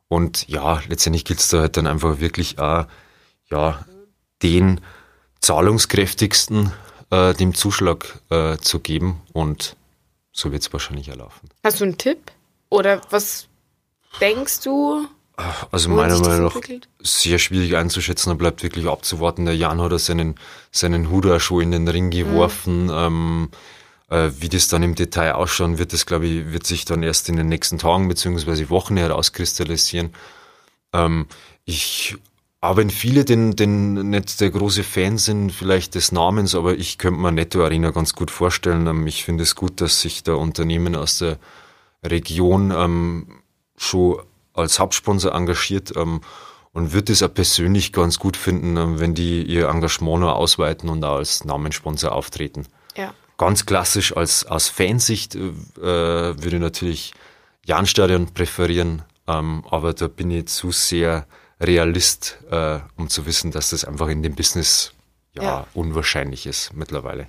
und 0.08 0.48
ja, 0.48 0.80
letztendlich 0.88 1.24
gilt 1.24 1.40
es 1.40 1.48
da 1.48 1.60
halt 1.60 1.76
dann 1.76 1.86
einfach 1.86 2.18
wirklich 2.20 2.58
auch, 2.58 2.86
ja, 3.50 3.84
den 4.42 4.80
zahlungskräftigsten 5.40 6.72
äh, 7.10 7.34
dem 7.34 7.54
Zuschlag 7.54 8.20
äh, 8.30 8.56
zu 8.58 8.78
geben 8.78 9.20
und 9.32 9.76
so 10.32 10.52
wird 10.52 10.62
es 10.62 10.72
wahrscheinlich 10.72 11.08
erlaufen. 11.08 11.50
Hast 11.64 11.80
du 11.80 11.84
einen 11.84 11.98
Tipp 11.98 12.30
oder 12.70 13.02
was 13.10 13.48
denkst 14.20 14.60
du? 14.60 15.08
Also 15.70 15.88
meiner 15.90 16.18
Meinung 16.18 16.46
nach 16.46 16.60
sehr 17.00 17.38
schwierig 17.38 17.76
einzuschätzen, 17.76 18.30
da 18.30 18.34
bleibt 18.34 18.64
wirklich 18.64 18.86
abzuwarten. 18.86 19.44
Der 19.44 19.54
Jan 19.54 19.80
hat 19.80 19.92
er 19.92 20.00
seinen, 20.00 20.34
seinen 20.72 21.06
auch 21.06 21.38
schon 21.38 21.62
in 21.62 21.70
den 21.70 21.86
Ring 21.86 22.10
geworfen. 22.10 22.86
Mhm. 22.86 22.92
Ähm, 22.92 23.48
äh, 24.10 24.30
wie 24.40 24.48
das 24.48 24.68
dann 24.68 24.82
im 24.82 24.94
Detail 24.94 25.32
ausschauen 25.34 25.78
wird, 25.78 25.92
das 25.92 26.06
glaube 26.06 26.26
ich, 26.26 26.52
wird 26.52 26.66
sich 26.66 26.84
dann 26.84 27.02
erst 27.02 27.28
in 27.28 27.36
den 27.36 27.48
nächsten 27.48 27.78
Tagen 27.78 28.08
bzw. 28.08 28.68
Wochen 28.68 28.96
herauskristallisieren. 28.96 30.14
Ähm, 30.92 31.26
ich 31.64 32.16
Aber 32.60 32.78
wenn 32.78 32.90
viele 32.90 33.24
den, 33.24 33.54
den 33.54 34.10
nicht 34.10 34.40
der 34.40 34.50
große 34.50 34.82
Fan 34.82 35.18
sind, 35.18 35.52
vielleicht 35.52 35.94
des 35.94 36.10
Namens, 36.10 36.54
aber 36.56 36.74
ich 36.76 36.98
könnte 36.98 37.20
mir 37.20 37.30
Netto 37.30 37.62
Arena 37.62 37.90
ganz 37.90 38.14
gut 38.14 38.30
vorstellen. 38.30 38.86
Ähm, 38.86 39.06
ich 39.06 39.24
finde 39.24 39.44
es 39.44 39.54
gut, 39.54 39.80
dass 39.80 40.00
sich 40.00 40.24
da 40.24 40.34
Unternehmen 40.34 40.96
aus 40.96 41.18
der 41.18 41.38
Region 42.02 42.72
ähm, 42.74 43.26
schon 43.76 44.18
als 44.58 44.78
Hauptsponsor 44.78 45.34
engagiert 45.34 45.96
ähm, 45.96 46.20
und 46.72 46.92
würde 46.92 47.12
es 47.12 47.22
auch 47.22 47.32
persönlich 47.32 47.92
ganz 47.92 48.18
gut 48.18 48.36
finden, 48.36 48.76
ähm, 48.76 49.00
wenn 49.00 49.14
die 49.14 49.42
ihr 49.42 49.68
Engagement 49.68 50.20
noch 50.20 50.34
ausweiten 50.34 50.88
und 50.88 51.04
auch 51.04 51.16
als 51.16 51.44
Namenssponsor 51.44 52.12
auftreten. 52.12 52.66
Ja. 52.96 53.14
Ganz 53.36 53.66
klassisch 53.66 54.16
als 54.16 54.44
aus 54.46 54.68
Fansicht 54.68 55.34
äh, 55.34 55.40
würde 55.80 56.56
ich 56.56 56.60
natürlich 56.60 57.14
Jahnstadion 57.64 58.32
präferieren, 58.34 59.02
ähm, 59.26 59.64
aber 59.70 59.92
da 59.94 60.08
bin 60.08 60.30
ich 60.30 60.46
zu 60.46 60.72
sehr 60.72 61.26
Realist, 61.60 62.38
äh, 62.50 62.78
um 62.96 63.08
zu 63.08 63.26
wissen, 63.26 63.50
dass 63.50 63.70
das 63.70 63.84
einfach 63.84 64.08
in 64.08 64.22
dem 64.22 64.34
Business 64.34 64.92
ja, 65.34 65.42
ja. 65.42 65.66
unwahrscheinlich 65.74 66.46
ist 66.46 66.72
mittlerweile. 66.74 67.26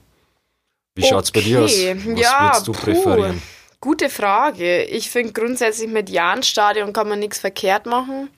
Wie 0.96 1.02
okay. 1.02 1.10
schaut's 1.10 1.32
bei 1.32 1.42
dir 1.42 1.62
aus? 1.62 1.72
Was 1.72 2.20
ja, 2.20 2.44
würdest 2.44 2.68
du 2.68 2.72
puh. 2.72 2.82
präferieren? 2.82 3.42
Gute 3.82 4.10
Frage. 4.10 4.84
Ich 4.84 5.10
finde 5.10 5.34
grundsätzlich 5.34 5.89
mit 5.89 6.10
Jahn-Stadion 6.10 6.92
kann 6.92 7.08
man 7.08 7.20
nichts 7.20 7.39
verkehrt 7.39 7.86
machen. 7.86 8.30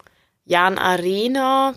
Jan 0.45 0.77
Arena, 0.77 1.73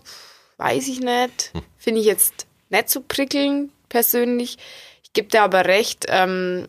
weiß 0.57 0.87
ich 0.87 0.99
nicht. 0.99 1.51
Hm. 1.53 1.61
Finde 1.77 2.01
ich 2.01 2.07
jetzt 2.07 2.45
nicht 2.69 2.89
so 2.89 3.01
prickelnd 3.01 3.71
persönlich. 3.89 4.57
Ich 5.03 5.13
gebe 5.13 5.29
dir 5.29 5.43
aber 5.43 5.65
recht. 5.65 6.05
Ähm, 6.09 6.67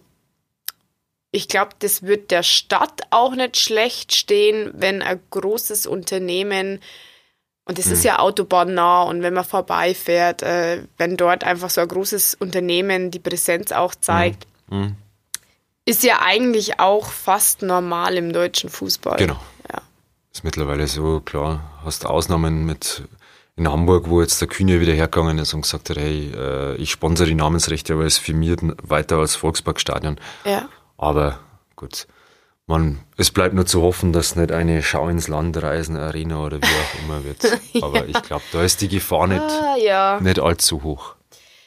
ich 1.32 1.48
glaube, 1.48 1.72
das 1.80 2.02
wird 2.02 2.30
der 2.30 2.42
Stadt 2.42 3.02
auch 3.10 3.34
nicht 3.34 3.58
schlecht 3.58 4.14
stehen, 4.14 4.70
wenn 4.74 5.02
ein 5.02 5.20
großes 5.30 5.86
Unternehmen 5.86 6.80
und 7.66 7.80
es 7.80 7.86
mhm. 7.86 7.92
ist 7.92 8.04
ja 8.04 8.20
autobahnnah 8.20 9.02
und 9.02 9.22
wenn 9.22 9.34
man 9.34 9.44
vorbeifährt, 9.44 10.42
äh, 10.42 10.84
wenn 10.96 11.16
dort 11.16 11.44
einfach 11.44 11.68
so 11.68 11.80
ein 11.80 11.88
großes 11.88 12.34
Unternehmen 12.34 13.10
die 13.10 13.18
Präsenz 13.18 13.72
auch 13.72 13.94
zeigt, 13.94 14.46
mhm. 14.68 14.78
Mhm. 14.78 14.96
Ist 15.86 16.02
ja 16.02 16.20
eigentlich 16.20 16.78
auch 16.78 17.06
fast 17.06 17.62
normal 17.62 18.16
im 18.16 18.32
deutschen 18.32 18.68
Fußball. 18.68 19.16
Genau. 19.16 19.40
Ja. 19.72 19.80
Ist 20.32 20.44
mittlerweile 20.44 20.86
so, 20.86 21.20
klar, 21.20 21.60
hast 21.84 22.04
Ausnahmen 22.04 22.66
mit 22.66 23.04
in 23.56 23.68
Hamburg, 23.70 24.10
wo 24.10 24.20
jetzt 24.20 24.40
der 24.40 24.48
Kühne 24.48 24.80
wieder 24.80 24.92
hergegangen 24.92 25.38
ist 25.38 25.54
und 25.54 25.62
gesagt 25.62 25.88
hat, 25.88 25.96
hey, 25.96 26.30
äh, 26.36 26.76
ich 26.76 26.90
sponsere 26.90 27.28
die 27.28 27.34
Namensrechte, 27.34 27.94
aber 27.94 28.04
es 28.04 28.18
firmiert 28.18 28.60
weiter 28.82 29.16
als 29.16 29.34
Volksparkstadion. 29.34 30.18
Ja. 30.44 30.68
Aber 30.98 31.38
gut, 31.74 32.06
man, 32.66 33.00
es 33.16 33.30
bleibt 33.30 33.54
nur 33.54 33.64
zu 33.64 33.80
hoffen, 33.80 34.12
dass 34.12 34.36
nicht 34.36 34.52
eine 34.52 34.82
Schau 34.82 35.08
ins 35.08 35.28
Land 35.28 35.62
reisen 35.62 35.96
Arena 35.96 36.44
oder 36.44 36.60
wie 36.60 36.66
auch 36.66 37.04
immer 37.04 37.24
wird. 37.24 37.38
Aber 37.82 38.00
ja. 38.00 38.04
ich 38.06 38.22
glaube, 38.22 38.44
da 38.52 38.62
ist 38.62 38.82
die 38.82 38.88
Gefahr 38.88 39.26
nicht, 39.26 39.40
ah, 39.40 39.76
ja. 39.78 40.20
nicht 40.20 40.40
allzu 40.40 40.82
hoch. 40.82 41.15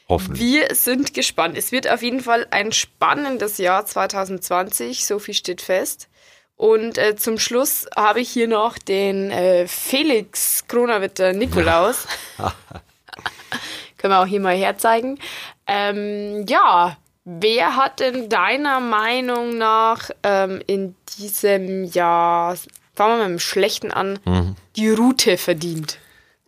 Hoffentlich. 0.09 0.41
Wir 0.41 0.75
sind 0.75 1.13
gespannt. 1.13 1.57
Es 1.57 1.71
wird 1.71 1.89
auf 1.89 2.01
jeden 2.01 2.19
Fall 2.19 2.47
ein 2.51 2.71
spannendes 2.71 3.57
Jahr 3.59 3.85
2020, 3.85 5.05
so 5.05 5.19
viel 5.19 5.35
steht 5.35 5.61
fest. 5.61 6.09
Und 6.55 6.97
äh, 6.97 7.15
zum 7.15 7.39
Schluss 7.39 7.87
habe 7.95 8.19
ich 8.19 8.29
hier 8.29 8.47
noch 8.49 8.77
den 8.77 9.31
äh, 9.31 9.67
Felix 9.67 10.67
Kronawitter 10.67 11.31
Nikolaus. 11.31 12.07
Können 13.97 14.13
wir 14.13 14.19
auch 14.19 14.25
hier 14.25 14.41
mal 14.41 14.57
herzeigen. 14.57 15.19
Ähm, 15.67 16.45
ja, 16.49 16.97
Wer 17.31 17.75
hat 17.75 17.99
denn 17.99 18.27
deiner 18.27 18.79
Meinung 18.79 19.59
nach 19.59 20.09
ähm, 20.23 20.63
in 20.65 20.95
diesem 21.19 21.83
Jahr, 21.83 22.55
fangen 22.95 23.11
wir 23.11 23.17
mal 23.17 23.29
mit 23.29 23.37
dem 23.37 23.39
Schlechten 23.39 23.91
an, 23.91 24.17
mhm. 24.25 24.55
die 24.75 24.89
Route 24.89 25.37
verdient? 25.37 25.99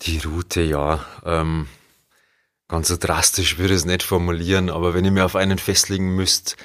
Die 0.02 0.18
Route, 0.18 0.62
ja. 0.62 1.06
Ähm, 1.24 1.68
ganz 2.72 2.88
so 2.88 2.96
drastisch 2.98 3.58
würde 3.58 3.74
ich 3.74 3.82
es 3.82 3.86
nicht 3.86 4.02
formulieren, 4.02 4.70
aber 4.70 4.94
wenn 4.94 5.04
ich 5.04 5.12
mir 5.12 5.26
auf 5.26 5.36
einen 5.36 5.58
festlegen 5.58 6.16
müsste, 6.16 6.56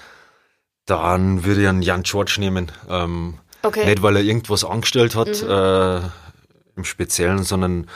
dann 0.87 1.45
würde 1.45 1.63
ich 1.63 1.69
einen 1.69 1.83
Jan 1.83 2.05
George 2.05 2.37
nehmen. 2.39 2.71
Ähm, 2.89 3.39
okay. 3.63 3.85
Nicht, 3.85 4.03
weil 4.03 4.15
er 4.15 4.23
irgendwas 4.23 4.65
angestellt 4.65 5.17
hat 5.17 5.43
mhm. 5.43 5.51
äh, 5.51 6.01
im 6.77 6.85
Speziellen, 6.85 7.43
sondern 7.43 7.91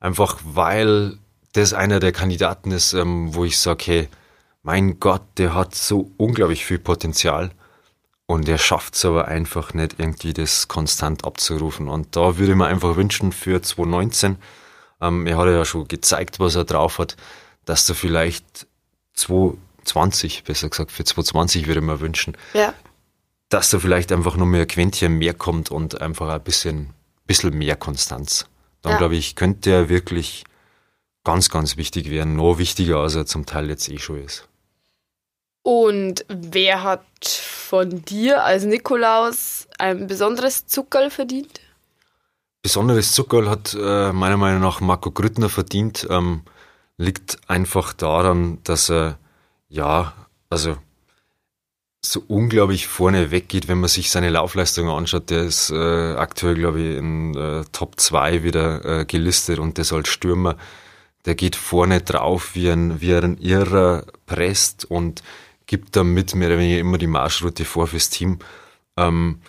einfach, 0.00 0.40
weil 0.44 1.16
das 1.52 1.72
einer 1.72 2.00
der 2.00 2.10
Kandidaten 2.10 2.72
ist, 2.72 2.92
ähm, 2.92 3.32
wo 3.36 3.44
ich 3.44 3.56
sage, 3.56 3.84
hey, 3.86 4.08
mein 4.64 4.98
Gott, 4.98 5.22
der 5.38 5.54
hat 5.54 5.76
so 5.76 6.10
unglaublich 6.16 6.64
viel 6.64 6.80
Potenzial 6.80 7.52
und 8.26 8.48
er 8.48 8.58
schafft 8.58 8.96
es 8.96 9.04
aber 9.04 9.28
einfach 9.28 9.74
nicht 9.74 9.94
irgendwie 9.98 10.32
das 10.32 10.66
konstant 10.66 11.24
abzurufen. 11.24 11.88
Und 11.88 12.16
da 12.16 12.36
würde 12.36 12.50
ich 12.50 12.58
mir 12.58 12.66
einfach 12.66 12.96
wünschen 12.96 13.30
für 13.30 13.62
2019, 13.62 14.38
ähm, 15.00 15.26
er 15.28 15.38
hat 15.38 15.46
ja 15.46 15.64
schon 15.64 15.86
gezeigt, 15.86 16.40
was 16.40 16.56
er 16.56 16.64
drauf 16.64 16.98
hat, 16.98 17.16
dass 17.64 17.88
er 17.88 17.94
vielleicht 17.94 18.66
2020, 19.14 20.44
besser 20.44 20.68
gesagt 20.68 20.92
für 20.92 21.04
2020 21.04 21.66
würde 21.66 21.80
ich 21.80 21.86
mir 21.86 22.00
wünschen, 22.00 22.36
ja. 22.52 22.74
dass 23.48 23.70
da 23.70 23.78
vielleicht 23.78 24.12
einfach 24.12 24.36
noch 24.36 24.46
mehr 24.46 24.62
ein 24.62 24.68
Quäntchen 24.68 25.18
mehr 25.18 25.34
kommt 25.34 25.70
und 25.70 26.00
einfach 26.00 26.28
ein 26.28 26.42
bisschen, 26.42 26.90
bisschen 27.26 27.56
mehr 27.56 27.76
Konstanz. 27.76 28.46
Dann 28.82 28.92
ja. 28.92 28.98
glaube 28.98 29.16
ich, 29.16 29.36
könnte 29.36 29.70
er 29.70 29.88
wirklich 29.88 30.44
ganz, 31.24 31.48
ganz 31.48 31.76
wichtig 31.76 32.10
werden, 32.10 32.36
noch 32.36 32.58
wichtiger, 32.58 32.98
als 32.98 33.14
er 33.14 33.26
zum 33.26 33.46
Teil 33.46 33.68
jetzt 33.68 33.88
eh 33.88 33.98
schon 33.98 34.22
ist. 34.22 34.46
Und 35.62 36.26
wer 36.28 36.82
hat 36.82 37.24
von 37.24 38.04
dir 38.04 38.44
als 38.44 38.64
Nikolaus 38.64 39.66
ein 39.78 40.06
besonderes 40.06 40.66
Zuckerl 40.66 41.10
verdient? 41.10 41.60
Besonderes 42.60 43.12
Zuckerl 43.12 43.48
hat 43.48 43.74
äh, 43.74 44.12
meiner 44.12 44.36
Meinung 44.36 44.60
nach 44.60 44.80
Marco 44.80 45.10
Grüttner 45.10 45.48
verdient. 45.48 46.06
Ähm, 46.10 46.42
liegt 46.96 47.38
einfach 47.48 47.92
daran, 47.92 48.58
dass 48.64 48.90
er, 48.90 49.18
ja, 49.68 50.12
also 50.50 50.76
so 52.04 52.22
unglaublich 52.28 52.86
vorne 52.86 53.30
weggeht, 53.30 53.68
wenn 53.68 53.80
man 53.80 53.88
sich 53.88 54.10
seine 54.10 54.30
Laufleistung 54.30 54.88
anschaut. 54.88 55.30
Der 55.30 55.44
ist 55.44 55.70
äh, 55.70 56.14
aktuell, 56.14 56.54
glaube 56.54 56.80
ich, 56.80 56.96
in 56.98 57.34
äh, 57.34 57.64
Top 57.72 57.98
2 57.98 58.42
wieder 58.44 58.84
äh, 58.84 59.04
gelistet 59.04 59.58
und 59.58 59.78
das 59.78 59.92
als 59.92 60.08
Stürmer. 60.08 60.56
Der 61.24 61.34
geht 61.34 61.56
vorne 61.56 62.02
drauf, 62.02 62.54
wie 62.54 62.68
ein, 62.68 63.00
wie 63.00 63.14
ein 63.14 63.38
Irrer 63.38 64.04
presst 64.26 64.84
und 64.84 65.22
gibt 65.66 65.96
damit 65.96 66.34
mehr 66.34 66.48
oder 66.48 66.58
weniger 66.58 66.78
immer 66.78 66.98
die 66.98 67.06
Marschroute 67.06 67.64
vor 67.64 67.86
fürs 67.86 68.10
Team. 68.10 68.38
Ähm, 68.98 69.40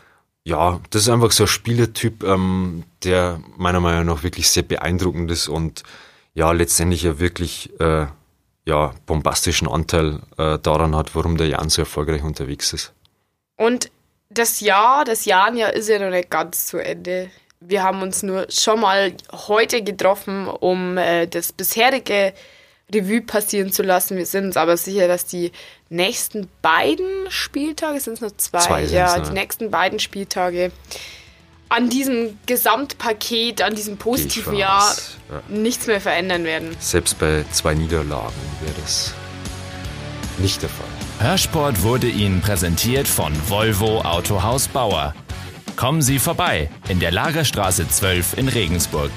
ja, 0.45 0.79
das 0.91 1.03
ist 1.03 1.10
einfach 1.10 1.31
so 1.31 1.43
ein 1.43 1.47
Spielertyp, 1.47 2.23
ähm, 2.23 2.84
der 3.03 3.41
meiner 3.58 3.81
Meinung 3.81 4.05
nach 4.05 4.23
wirklich 4.23 4.49
sehr 4.49 4.63
beeindruckend 4.63 5.29
ist 5.31 5.49
und 5.49 5.84
ja, 6.36 6.52
letztendlich 6.52 7.02
ja 7.04 7.17
wirklich 7.19 7.71
äh, 7.80 8.06
ja, 8.65 8.93
bombastischen 9.06 9.67
Anteil 9.67 10.19
äh, 10.38 10.60
daran 10.60 10.95
hat, 10.95 11.15
warum 11.15 11.38
der 11.38 11.48
Jan 11.48 11.69
so 11.69 11.82
erfolgreich 11.82 12.24
unterwegs 12.24 12.74
ist. 12.74 12.93
Und 13.58 13.89
das 14.30 14.60
Jahr, 14.60 15.06
das 15.06 15.26
Jahrjahr 15.26 15.74
ist 15.74 15.88
ja 15.88 15.98
noch 15.98 16.10
nicht 16.10 16.30
ganz 16.30 16.67
zu 16.67 16.78
Ende. 16.78 17.30
Wir 17.62 17.84
haben 17.84 18.02
uns 18.02 18.21
nur 18.21 18.48
schon 18.50 18.82
mal 18.82 19.13
heute 19.32 19.82
getroffen, 19.82 20.48
um 20.48 20.98
äh, 20.98 21.26
das 21.26 21.54
bisherige 21.54 22.34
Revue 22.93 23.21
passieren 23.21 23.71
zu 23.71 23.82
lassen. 23.82 24.17
Wir 24.17 24.26
sind 24.26 24.45
uns 24.45 24.58
aber 24.58 24.78
sicher, 24.78 25.08
dass 25.08 25.26
die 25.26 25.52
nächsten 25.89 26.50
beiden 26.62 27.30
Spieltage, 27.30 28.00
sind 28.00 28.15
es 28.15 28.21
nur 28.21 28.38
zwei, 28.38 28.60
zwei 28.60 28.84
ja, 28.84 29.19
die 29.19 29.32
nächsten 29.32 29.71
beiden 29.71 30.00
Spieltage 30.00 30.71
an 31.75 31.89
diesem 31.89 32.38
Gesamtpaket, 32.45 33.61
an 33.61 33.75
diesem 33.75 33.97
positiven 33.97 34.55
Jahr 34.55 34.95
ja. 35.29 35.41
nichts 35.49 35.88
mehr 35.88 35.99
verändern 35.99 36.45
werden. 36.45 36.75
Selbst 36.79 37.19
bei 37.19 37.43
zwei 37.51 37.73
Niederlagen 37.73 38.33
wäre 38.61 38.73
das 38.81 39.13
nicht 40.38 40.61
der 40.61 40.69
Fall. 40.69 40.85
Hörsport 41.19 41.81
wurde 41.83 42.07
Ihnen 42.07 42.41
präsentiert 42.41 43.07
von 43.07 43.33
Volvo 43.49 44.01
Autohaus 44.01 44.67
Bauer. 44.67 45.13
Kommen 45.75 46.01
Sie 46.01 46.19
vorbei 46.19 46.69
in 46.88 46.99
der 46.99 47.11
Lagerstraße 47.11 47.88
12 47.88 48.38
in 48.38 48.47
Regensburg. 48.47 49.11